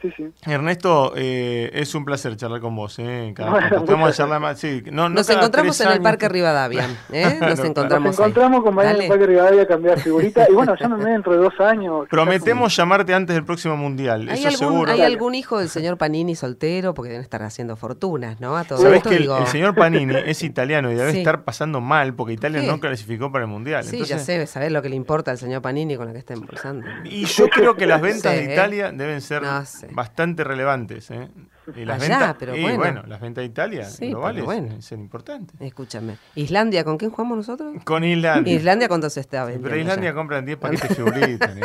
Sí, 0.00 0.12
sí. 0.16 0.24
Ernesto, 0.46 1.12
eh, 1.16 1.70
es 1.74 1.92
un 1.94 2.04
placer 2.04 2.36
charlar 2.36 2.60
con 2.60 2.76
vos. 2.76 2.98
¿eh? 3.00 3.32
Cada, 3.34 3.68
charlar 4.12 4.40
más. 4.40 4.58
Sí, 4.60 4.82
no, 4.92 5.08
Nos 5.08 5.28
encontramos 5.28 5.80
en 5.80 5.88
el 5.88 6.00
Parque 6.00 6.28
Rivadavia. 6.28 6.88
¿eh? 7.12 7.36
Nos 7.40 7.58
encontramos. 7.58 8.06
Nos 8.06 8.18
encontramos 8.18 8.62
con 8.62 8.74
María 8.76 8.92
en 8.92 9.02
el 9.02 9.08
Parque 9.08 9.26
Rivadavia 9.26 9.62
a 9.62 9.66
cambiar 9.66 9.98
figurita. 9.98 10.46
Y 10.48 10.52
bueno, 10.52 10.76
llámame 10.76 11.10
dentro 11.10 11.32
de 11.32 11.38
dos 11.38 11.58
años. 11.58 12.06
Prometemos 12.08 12.76
llamarte 12.76 13.12
antes 13.12 13.34
del 13.34 13.44
próximo 13.44 13.76
mundial. 13.76 14.28
¿Hay, 14.28 14.38
eso 14.38 14.48
algún, 14.48 14.58
seguro. 14.58 14.92
¿Hay 14.92 15.02
algún 15.02 15.34
hijo 15.34 15.58
del 15.58 15.68
señor 15.68 15.98
Panini 15.98 16.36
soltero? 16.36 16.94
Porque 16.94 17.10
deben 17.10 17.24
estar 17.24 17.42
haciendo 17.42 17.74
fortunas, 17.74 18.40
¿no? 18.40 18.56
A 18.56 18.62
todo 18.62 18.78
Sabés 18.78 18.98
esto, 18.98 19.10
que 19.10 19.18
digo... 19.18 19.36
el, 19.36 19.46
señor 19.48 19.74
Panini 19.74 20.14
es 20.26 20.44
italiano 20.44 20.92
y 20.92 20.94
debe 20.94 21.18
estar 21.18 21.42
pasando 21.42 21.80
mal 21.80 22.14
porque 22.14 22.34
Italia 22.34 22.62
no 22.62 22.78
clasificó 22.78 23.32
para 23.32 23.46
el 23.46 23.50
mundial. 23.50 23.82
Sí, 23.82 24.04
ya 24.04 24.18
sé, 24.18 24.46
sabés 24.46 24.70
lo 24.70 24.80
que 24.80 24.90
le 24.90 24.96
importa 24.96 25.32
al 25.32 25.38
señor 25.38 25.60
Panini 25.60 25.96
con 25.96 26.06
lo 26.06 26.12
que 26.12 26.20
está 26.20 26.34
impulsando. 26.34 26.86
Y 27.04 27.24
yo 27.24 27.48
creo 27.48 27.74
que 27.74 27.86
las 27.86 28.00
ventas 28.00 28.32
de 28.32 28.52
Italia 28.52 28.92
deben 28.92 29.20
ser 29.20 29.42
bastante 29.92 30.44
relevantes 30.44 31.10
¿eh? 31.10 31.28
Y 31.76 31.84
las 31.84 32.00
ventas, 32.00 32.36
pero 32.38 32.56
y 32.56 32.76
bueno. 32.76 33.02
las 33.06 33.20
ventas 33.20 33.42
de 33.42 33.46
Italia 33.46 33.84
sí, 33.84 34.08
globales 34.08 34.44
bueno. 34.44 34.80
son 34.80 35.00
importantes. 35.00 35.60
Escúchame. 35.60 36.16
¿Islandia 36.34 36.84
con 36.84 36.96
quién 36.96 37.10
jugamos 37.10 37.36
nosotros? 37.38 37.74
Con 37.84 38.04
Islandia. 38.04 38.54
¿Islandia 38.54 38.88
cuánto 38.88 39.10
se 39.10 39.20
está 39.20 39.44
vendiendo? 39.44 39.68
pero 39.68 39.80
Islandia 39.80 40.14
compran 40.14 40.44
10 40.44 40.58
paquetes 40.58 40.88
figuritas. 40.96 41.56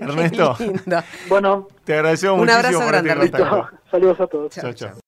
Ernesto. 0.00 0.56
Bueno, 1.28 1.68
te 1.84 1.94
agradecemos 1.94 2.40
un 2.40 2.46
muchísimo. 2.46 2.68
Un 2.68 2.74
abrazo 2.74 2.88
grande, 2.88 3.10
Ernesto. 3.10 3.68
Saludos 3.90 4.20
a 4.20 4.26
todos. 4.26 4.52
Chao, 4.52 4.72
chao. 4.72 4.98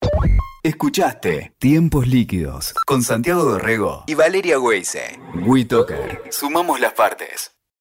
Escuchaste 0.63 1.55
Tiempos 1.59 2.09
Líquidos 2.09 2.75
con 2.87 3.03
Santiago 3.03 3.45
Dorrego 3.45 4.05
y 4.07 4.15
Valeria 4.15 4.59
Weise. 4.59 5.21
WeToker. 5.45 6.23
Sumamos 6.31 6.81
las 6.81 6.93
partes. 6.93 7.56